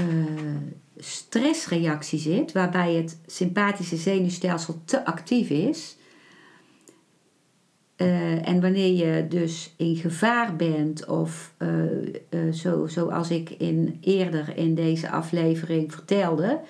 uh, 0.00 0.56
stressreactie 0.96 2.18
zit, 2.18 2.52
waarbij 2.52 2.94
het 2.94 3.18
sympathische 3.26 3.96
zenuwstelsel 3.96 4.80
te 4.84 5.04
actief 5.04 5.50
is, 5.50 5.96
uh, 8.40 8.48
en 8.48 8.60
wanneer 8.60 9.06
je 9.06 9.28
dus 9.28 9.74
in 9.76 9.96
gevaar 9.96 10.56
bent, 10.56 11.06
of 11.06 11.54
uh, 11.58 12.52
zo, 12.52 12.86
zoals 12.86 13.30
ik 13.30 13.50
in, 13.50 13.98
eerder 14.00 14.56
in 14.56 14.74
deze 14.74 15.10
aflevering 15.10 15.92
vertelde, 15.92 16.60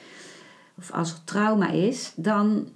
of 0.78 0.92
als 0.92 1.12
er 1.12 1.24
trauma 1.24 1.70
is, 1.70 2.12
dan 2.16 2.68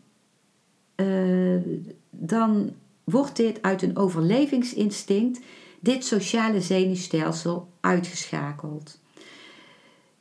dan 2.10 2.74
wordt 3.04 3.36
dit 3.36 3.62
uit 3.62 3.82
een 3.82 3.96
overlevingsinstinct, 3.96 5.40
dit 5.80 6.04
sociale 6.04 6.60
zenuwstelsel, 6.60 7.68
uitgeschakeld. 7.80 8.98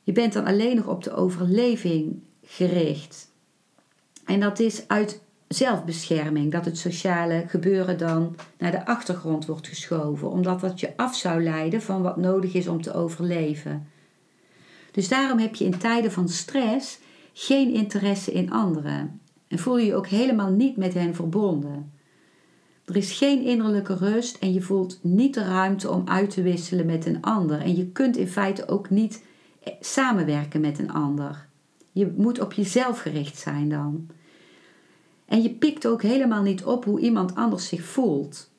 Je 0.03 0.11
bent 0.11 0.33
dan 0.33 0.45
alleen 0.45 0.75
nog 0.75 0.87
op 0.87 1.03
de 1.03 1.13
overleving 1.13 2.21
gericht. 2.45 3.31
En 4.25 4.39
dat 4.39 4.59
is 4.59 4.87
uit 4.87 5.21
zelfbescherming, 5.53 6.51
dat 6.51 6.65
het 6.65 6.77
sociale 6.77 7.43
gebeuren 7.47 7.97
dan 7.97 8.35
naar 8.57 8.71
de 8.71 8.85
achtergrond 8.85 9.45
wordt 9.45 9.67
geschoven, 9.67 10.29
omdat 10.29 10.59
dat 10.61 10.79
je 10.79 10.97
af 10.97 11.15
zou 11.15 11.43
leiden 11.43 11.81
van 11.81 12.01
wat 12.01 12.17
nodig 12.17 12.53
is 12.53 12.67
om 12.67 12.81
te 12.81 12.93
overleven. 12.93 13.87
Dus 14.91 15.07
daarom 15.07 15.39
heb 15.39 15.55
je 15.55 15.65
in 15.65 15.77
tijden 15.77 16.11
van 16.11 16.29
stress 16.29 16.99
geen 17.33 17.73
interesse 17.73 18.31
in 18.31 18.51
anderen. 18.51 19.21
En 19.47 19.59
voel 19.59 19.77
je 19.77 19.85
je 19.85 19.95
ook 19.95 20.07
helemaal 20.07 20.51
niet 20.51 20.77
met 20.77 20.93
hen 20.93 21.15
verbonden. 21.15 21.91
Er 22.85 22.95
is 22.95 23.11
geen 23.11 23.43
innerlijke 23.43 23.95
rust 23.95 24.37
en 24.37 24.53
je 24.53 24.61
voelt 24.61 24.99
niet 25.01 25.33
de 25.33 25.43
ruimte 25.43 25.91
om 25.91 26.01
uit 26.05 26.29
te 26.29 26.41
wisselen 26.41 26.85
met 26.85 27.05
een 27.05 27.21
ander. 27.21 27.61
En 27.61 27.75
je 27.75 27.87
kunt 27.87 28.17
in 28.17 28.27
feite 28.27 28.67
ook 28.67 28.89
niet 28.89 29.23
eh, 29.63 29.73
samenwerken 29.79 30.61
met 30.61 30.79
een 30.79 30.91
ander. 30.91 31.47
Je 31.91 32.13
moet 32.17 32.39
op 32.39 32.53
jezelf 32.53 32.99
gericht 32.99 33.37
zijn 33.37 33.69
dan. 33.69 34.07
En 35.33 35.41
je 35.41 35.49
pikt 35.49 35.87
ook 35.87 36.01
helemaal 36.01 36.41
niet 36.41 36.63
op 36.63 36.85
hoe 36.85 36.99
iemand 36.99 37.35
anders 37.35 37.67
zich 37.67 37.83
voelt. 37.83 38.51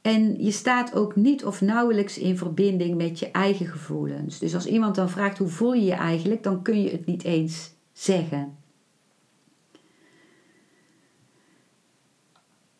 En 0.00 0.44
je 0.44 0.50
staat 0.50 0.94
ook 0.94 1.16
niet 1.16 1.44
of 1.44 1.60
nauwelijks 1.60 2.18
in 2.18 2.36
verbinding 2.36 2.96
met 2.96 3.18
je 3.18 3.30
eigen 3.30 3.66
gevoelens. 3.66 4.38
Dus 4.38 4.54
als 4.54 4.66
iemand 4.66 4.94
dan 4.94 5.10
vraagt 5.10 5.38
hoe 5.38 5.48
voel 5.48 5.72
je 5.72 5.84
je 5.84 5.92
eigenlijk, 5.92 6.42
dan 6.42 6.62
kun 6.62 6.82
je 6.82 6.90
het 6.90 7.06
niet 7.06 7.24
eens 7.24 7.70
zeggen. 7.92 8.56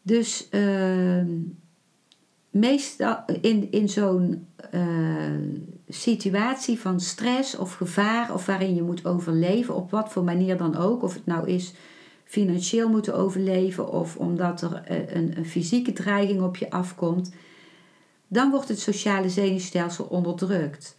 Dus 0.03 0.49
uh, 0.51 1.25
meestal 2.51 3.25
in, 3.41 3.71
in 3.71 3.89
zo'n 3.89 4.47
uh, 4.75 5.49
situatie 5.89 6.81
van 6.81 7.01
stress 7.01 7.57
of 7.57 7.75
gevaar, 7.75 8.35
of 8.35 8.47
waarin 8.47 8.75
je 8.75 8.83
moet 8.83 9.07
overleven, 9.07 9.75
op 9.75 9.91
wat 9.91 10.13
voor 10.13 10.25
manier 10.25 10.57
dan 10.57 10.77
ook, 10.77 11.03
of 11.03 11.15
het 11.15 11.27
nou 11.27 11.49
is 11.49 11.75
financieel 12.27 12.89
moeten 12.89 13.15
overleven 13.15 13.93
of 13.93 14.17
omdat 14.17 14.63
er 14.63 14.83
uh, 14.91 15.15
een, 15.15 15.33
een 15.37 15.47
fysieke 15.47 15.93
dreiging 15.93 16.43
op 16.43 16.57
je 16.57 16.71
afkomt, 16.71 17.33
dan 18.29 18.51
wordt 18.51 18.69
het 18.69 18.81
sociale 18.81 19.29
zenuwstelsel 19.29 20.05
onderdrukt. 20.05 20.97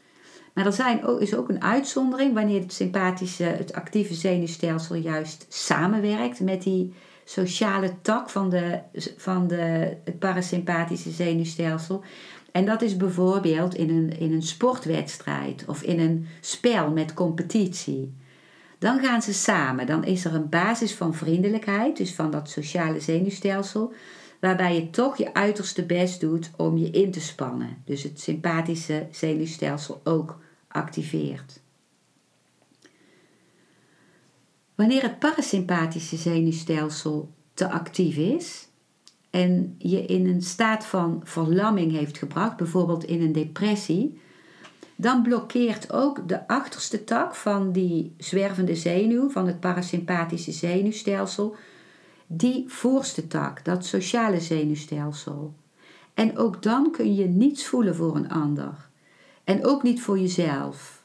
Maar 0.54 0.66
er 0.66 0.74
zijn 0.74 1.20
is 1.20 1.36
ook 1.36 1.50
een 1.50 1.62
uitzondering 1.62 2.34
wanneer 2.34 2.62
het 2.62 2.74
sympathische, 2.74 3.44
het 3.44 3.74
actieve 3.74 4.14
zenuwstelsel 4.14 4.96
juist 4.96 5.46
samenwerkt 5.50 6.40
met 6.40 6.64
die 6.64 6.94
sociale 7.24 7.92
tak 8.02 8.30
van, 8.30 8.50
de, 8.50 8.80
van 9.18 9.48
de, 9.48 9.98
het 10.04 10.20
parasympathische 10.20 11.12
zenuwstelsel. 11.12 12.04
En 12.52 12.66
dat 12.66 12.82
is 12.82 12.98
bijvoorbeeld 12.98 13.76
in 13.76 13.90
een, 13.90 14.20
in 14.20 14.34
een 14.34 14.44
sportwedstrijd 14.44 15.66
of 15.68 15.82
in 15.82 16.00
een 16.00 16.28
spel 16.42 16.92
met 16.92 17.14
competitie. 17.14 18.14
Dan 18.78 19.00
gaan 19.00 19.22
ze 19.22 19.34
samen. 19.34 19.86
Dan 19.86 20.04
is 20.04 20.26
er 20.26 20.36
een 20.36 20.50
basis 20.50 20.94
van 20.94 21.14
vriendelijkheid, 21.14 21.98
dus 21.98 22.14
van 22.14 22.32
dat 22.32 22.50
sociale 22.50 23.00
zenuwstelsel, 23.00 23.94
waarbij 24.40 24.76
je 24.76 24.90
toch 24.90 25.18
je 25.18 25.34
uiterste 25.34 25.86
best 25.86 26.20
doet 26.20 26.52
om 26.56 26.78
je 26.78 26.90
in 26.90 27.12
te 27.12 27.22
spannen. 27.22 27.82
Dus 27.86 28.04
het 28.04 28.20
sympathische 28.20 29.08
zenuwstelsel 29.12 30.02
ook 30.04 30.40
activeert. 30.68 31.60
Wanneer 34.76 35.02
het 35.02 35.20
parasympathische 35.20 36.16
zenuwstelsel 36.16 37.32
te 37.54 37.70
actief 37.70 38.18
is 38.18 38.68
en 39.30 39.76
je 39.78 40.06
in 40.06 40.28
een 40.28 40.42
staat 40.42 40.86
van 40.86 41.22
verlamming 41.24 41.92
heeft 41.92 42.18
gebracht, 42.18 42.58
bijvoorbeeld 42.58 43.04
in 43.04 43.22
een 43.22 43.32
depressie, 43.32 44.20
dan 44.98 45.22
blokkeert 45.22 45.94
ook 45.94 46.28
de 46.30 46.48
achterste 46.48 47.04
tak 47.04 47.36
van 47.36 47.72
die 47.72 48.14
zwervende 48.18 48.76
zenuw, 48.76 49.30
van 49.30 49.48
het 49.48 49.60
parasympathische 49.60 50.52
zenuwstelsel, 50.52 51.56
die 52.28 52.64
voorste 52.68 53.28
tak, 53.28 53.66
dat 53.66 53.86
sociale 53.86 54.40
zenuwstelsel. 54.40 55.54
En 56.14 56.38
ook 56.38 56.64
dan 56.64 56.92
kun 56.92 57.16
je 57.16 57.26
niets 57.26 57.66
voelen 57.66 57.96
voor 57.96 58.16
een 58.16 58.30
ander. 58.30 58.90
En 59.44 59.66
ook 59.66 59.84
niet 59.84 60.02
voor 60.02 60.20
jezelf. 60.20 61.04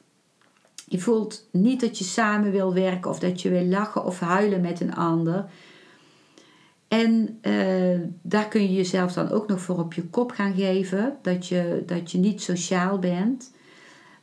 Je 0.86 0.98
voelt 0.98 1.48
niet 1.50 1.80
dat 1.80 1.98
je 1.98 2.04
samen 2.04 2.50
wil 2.50 2.74
werken 2.74 3.10
of 3.10 3.18
dat 3.18 3.42
je 3.42 3.50
wil 3.50 3.64
lachen 3.64 4.04
of 4.04 4.20
huilen 4.20 4.60
met 4.60 4.80
een 4.80 4.94
ander. 4.94 5.44
En 6.88 7.38
uh, 7.42 8.00
daar 8.22 8.48
kun 8.48 8.62
je 8.62 8.72
jezelf 8.72 9.12
dan 9.12 9.30
ook 9.30 9.48
nog 9.48 9.60
voor 9.60 9.78
op 9.78 9.92
je 9.92 10.02
kop 10.02 10.30
gaan 10.30 10.54
geven, 10.54 11.16
dat 11.22 11.46
je, 11.46 11.82
dat 11.86 12.10
je 12.10 12.18
niet 12.18 12.42
sociaal 12.42 12.98
bent. 12.98 13.52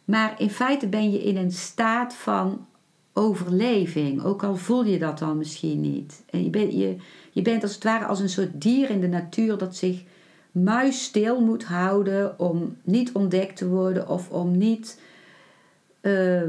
Maar 0.10 0.36
in 0.38 0.49
feite 0.49 0.88
ben 0.88 1.12
je 1.12 1.24
in 1.24 1.38
een 1.38 1.51
staat 1.51 2.14
van 2.14 2.66
overleving, 3.14 4.24
ook 4.24 4.43
al 4.43 4.55
voel 4.55 4.86
je 4.86 4.99
dat 4.99 5.20
dan 5.20 5.38
misschien 5.38 5.82
niet. 5.82 6.24
En 6.30 6.43
je, 6.43 6.49
bent 6.49 6.74
je, 6.74 6.95
je 7.32 7.41
bent 7.41 7.64
als 7.64 7.74
het 7.74 7.84
ware 7.84 8.05
als 8.05 8.20
een 8.20 8.30
soort 8.30 8.62
dier 8.62 8.89
in 8.89 8.99
de 8.99 9.07
natuur 9.07 9.57
dat 9.57 9.76
zich 9.76 10.03
muisstil 10.51 11.41
moet 11.41 11.64
houden 11.64 12.39
om 12.39 12.78
niet 12.82 13.12
ontdekt 13.12 13.57
te 13.57 13.68
worden 13.68 14.07
of 14.07 14.30
om 14.30 14.57
niet 14.57 15.01
uh, 16.01 16.41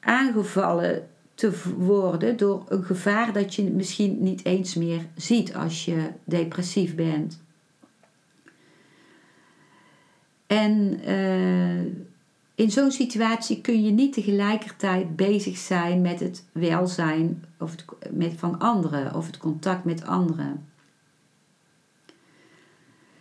aangevallen 0.00 1.08
te 1.34 1.60
worden 1.76 2.36
door 2.36 2.64
een 2.68 2.84
gevaar 2.84 3.32
dat 3.32 3.54
je 3.54 3.62
misschien 3.62 4.22
niet 4.22 4.44
eens 4.44 4.74
meer 4.74 5.06
ziet 5.16 5.54
als 5.54 5.84
je 5.84 6.08
depressief 6.24 6.94
bent. 6.94 7.42
En 10.46 11.00
uh, 11.08 12.06
in 12.58 12.70
zo'n 12.70 12.90
situatie 12.90 13.60
kun 13.60 13.82
je 13.82 13.90
niet 13.90 14.12
tegelijkertijd 14.12 15.16
bezig 15.16 15.56
zijn 15.56 16.00
met 16.00 16.20
het 16.20 16.44
welzijn 16.52 17.44
of 17.58 17.74
met, 18.10 18.32
van 18.36 18.58
anderen 18.58 19.14
of 19.14 19.26
het 19.26 19.36
contact 19.36 19.84
met 19.84 20.06
anderen. 20.06 20.66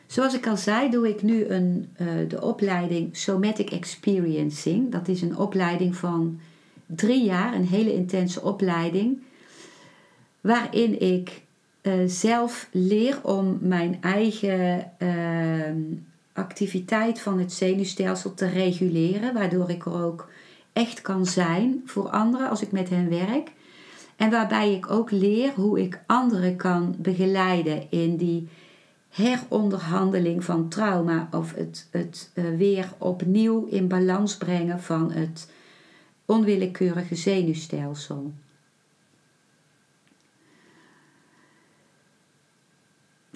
Zoals 0.06 0.34
ik 0.34 0.48
al 0.48 0.58
zei, 0.58 0.90
doe 0.90 1.10
ik 1.10 1.22
nu 1.22 1.46
een, 1.46 1.90
uh, 2.02 2.08
de 2.30 2.42
opleiding 2.42 3.18
Somatic 3.18 3.70
Experiencing. 3.70 4.92
Dat 4.92 5.08
is 5.08 5.22
een 5.22 5.38
opleiding 5.38 5.96
van 5.96 6.40
drie 6.86 7.24
jaar, 7.24 7.54
een 7.54 7.68
hele 7.68 7.94
intense 7.94 8.42
opleiding, 8.42 9.22
waarin 10.42 11.02
ik 11.02 11.42
uh, 11.82 11.94
zelf 12.06 12.70
leer 12.72 13.20
om 13.24 13.58
mijn 13.62 13.98
eigen 14.02 14.92
uh, 15.00 15.96
activiteit 16.38 17.20
van 17.22 17.40
het 17.40 17.54
zenuwstelsel 17.54 18.34
te 18.34 18.48
reguleren, 18.48 19.34
waardoor 19.34 19.70
ik 19.70 19.86
er 19.86 20.04
ook 20.04 20.30
echt 20.74 21.02
kan 21.02 21.26
zijn 21.26 21.82
voor 21.86 22.10
anderen 22.10 22.50
als 22.50 22.62
ik 22.62 22.72
met 22.72 22.90
hen 22.90 23.10
werk. 23.10 23.52
En 24.16 24.30
waarbij 24.30 24.74
ik 24.74 24.92
ook 24.92 25.12
leer 25.12 25.52
hoe 25.56 25.82
ik 25.82 26.02
anderen 26.06 26.56
kan 26.56 26.96
begeleiden 26.98 27.92
in 27.92 28.18
die 28.18 28.48
heronderhandeling 29.10 30.44
van 30.44 30.70
trauma 30.70 31.28
of 31.32 31.54
het, 31.54 31.88
het 31.92 32.32
uh, 32.34 32.58
weer 32.58 32.92
opnieuw 32.98 33.66
in 33.66 33.88
balans 33.88 34.38
brengen 34.38 34.82
van 34.82 35.12
het 35.12 35.52
onwillekeurige 36.26 37.16
zenuwstelsel. 37.16 38.32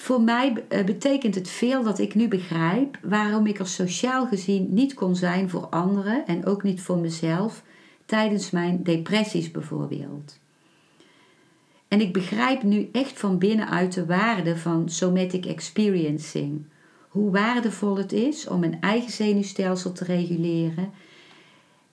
Voor 0.02 0.22
mij 0.22 0.66
eh, 0.68 0.84
betekent 0.84 1.36
het 1.36 1.49
veel 1.49 1.84
dat 1.84 1.99
ik 1.99 2.16
nu 2.16 2.28
begrijp 2.28 2.97
waarom 3.02 3.45
ik 3.45 3.60
er 3.60 3.68
sociaal 3.68 4.28
gezien 4.28 4.74
niet 4.74 4.93
kon 4.93 5.16
zijn 5.16 5.49
voor 5.49 5.68
anderen 5.68 6.28
en 6.28 6.45
ook 6.45 6.64
niet 6.64 6.82
voor 6.82 6.97
mezelf 6.97 7.64
tijdens 8.06 8.49
mijn 8.49 8.84
depressies 8.84 9.52
bijvoorbeeld. 9.52 10.39
En 11.88 12.02
ik 12.02 12.14
begrijp 12.14 12.64
nu 12.64 12.89
echt 12.91 13.20
van 13.20 13.38
binnenuit 13.38 13.93
de 13.93 14.06
waarde 14.06 14.58
van 14.58 14.89
somatic 14.89 15.45
experiencing. 15.45 16.66
Hoe 17.08 17.32
waardevol 17.32 17.97
het 17.97 18.12
is 18.12 18.47
om 18.47 18.64
een 18.64 18.82
eigen 18.82 19.12
zenuwstelsel 19.12 19.91
te 19.91 20.04
reguleren 20.04 20.91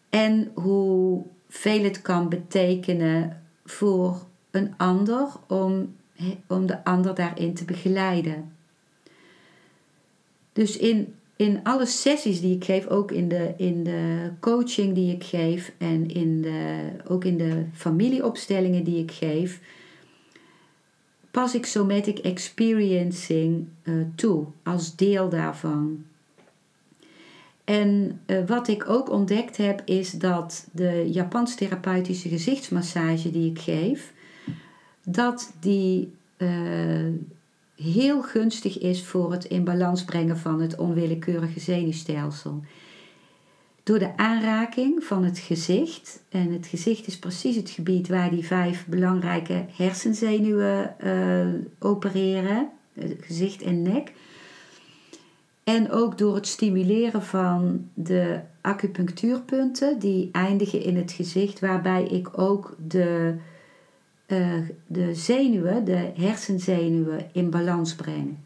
en 0.09 0.51
hoe 0.55 1.25
veel 1.49 1.83
het 1.83 2.03
kan 2.03 2.29
betekenen 2.29 3.43
voor 3.65 4.27
een 4.51 4.75
ander 4.77 5.29
om, 5.47 5.95
om 6.47 6.67
de 6.67 6.85
ander 6.85 7.15
daarin 7.15 7.55
te 7.55 7.65
begeleiden. 7.65 8.53
Dus 10.53 10.77
in, 10.77 11.15
in 11.37 11.61
alle 11.63 11.87
sessies 11.87 12.41
die 12.41 12.55
ik 12.55 12.65
geef, 12.65 12.87
ook 12.87 13.13
in 13.13 13.29
de, 13.29 13.55
in 13.57 13.85
de 13.85 14.31
coaching 14.41 14.95
die 14.95 15.15
ik 15.15 15.25
geef 15.25 15.73
en 15.79 16.11
in 16.11 16.43
de, 16.43 16.91
ook 17.09 17.25
in 17.25 17.37
de 17.37 17.65
familieopstellingen 17.73 18.85
die 18.85 19.03
ik 19.03 19.11
geef, 19.11 19.61
pas 21.31 21.55
ik 21.55 21.67
somatic 21.67 22.19
experiencing 22.19 23.67
uh, 23.83 24.05
toe 24.15 24.47
als 24.63 24.97
deel 24.97 25.29
daarvan. 25.29 26.05
En 27.65 28.21
uh, 28.27 28.47
wat 28.47 28.69
ik 28.69 28.89
ook 28.89 29.11
ontdekt 29.11 29.57
heb 29.57 29.83
is 29.85 30.11
dat 30.11 30.69
de 30.73 31.09
Japans 31.11 31.55
therapeutische 31.55 32.29
gezichtsmassage 32.29 33.31
die 33.31 33.51
ik 33.51 33.59
geef, 33.59 34.13
dat 35.11 35.53
die 35.61 36.13
uh, 36.39 36.49
heel 37.77 38.23
gunstig 38.23 38.79
is 38.79 39.05
voor 39.05 39.33
het 39.33 39.45
in 39.45 39.65
balans 39.65 40.05
brengen 40.05 40.39
van 40.39 40.61
het 40.61 40.77
onwillekeurige 40.77 41.61
zenuwstelsel. 41.61 42.63
Door 43.83 43.99
de 43.99 44.17
aanraking 44.17 45.05
van 45.05 45.25
het 45.25 45.39
gezicht, 45.39 46.23
en 46.29 46.53
het 46.53 46.67
gezicht 46.67 47.07
is 47.07 47.19
precies 47.19 47.57
het 47.57 47.71
gebied 47.71 48.09
waar 48.09 48.31
die 48.31 48.47
vijf 48.47 48.87
belangrijke 48.87 49.65
hersenzenuwen 49.77 50.95
uh, 51.05 51.47
opereren, 51.79 52.69
gezicht 53.21 53.63
en 53.63 53.83
nek. 53.83 54.13
En 55.65 55.91
ook 55.91 56.19
door 56.19 56.35
het 56.35 56.47
stimuleren 56.47 57.23
van 57.23 57.89
de 57.95 58.41
acupunctuurpunten, 58.61 59.99
die 59.99 60.29
eindigen 60.33 60.83
in 60.83 60.97
het 60.97 61.13
gezicht, 61.13 61.61
waarbij 61.61 62.05
ik 62.05 62.39
ook 62.39 62.77
de 62.87 63.35
uh, 64.29 64.69
de 64.87 65.15
zenuwen, 65.15 65.85
de 65.85 66.13
hersenzenuwen, 66.17 67.31
in 67.33 67.51
balans 67.51 67.95
breng. 67.95 68.37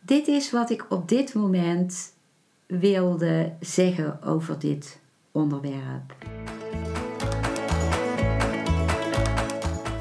Dit 0.00 0.28
is 0.28 0.50
wat 0.50 0.70
ik 0.70 0.86
op 0.88 1.08
dit 1.08 1.34
moment 1.34 2.14
wilde 2.66 3.52
zeggen 3.60 4.22
over 4.22 4.58
dit 4.58 5.00
onderwerp. 5.32 6.14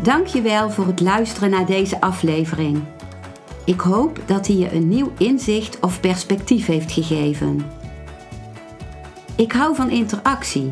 Dankjewel 0.03 0.69
voor 0.69 0.85
het 0.87 1.01
luisteren 1.01 1.49
naar 1.49 1.65
deze 1.65 2.01
aflevering. 2.01 2.83
Ik 3.65 3.79
hoop 3.79 4.21
dat 4.25 4.47
hij 4.47 4.55
je 4.55 4.73
een 4.73 4.87
nieuw 4.87 5.11
inzicht 5.17 5.79
of 5.79 5.99
perspectief 5.99 6.65
heeft 6.65 6.91
gegeven. 6.91 7.65
Ik 9.35 9.51
hou 9.51 9.75
van 9.75 9.89
interactie 9.89 10.71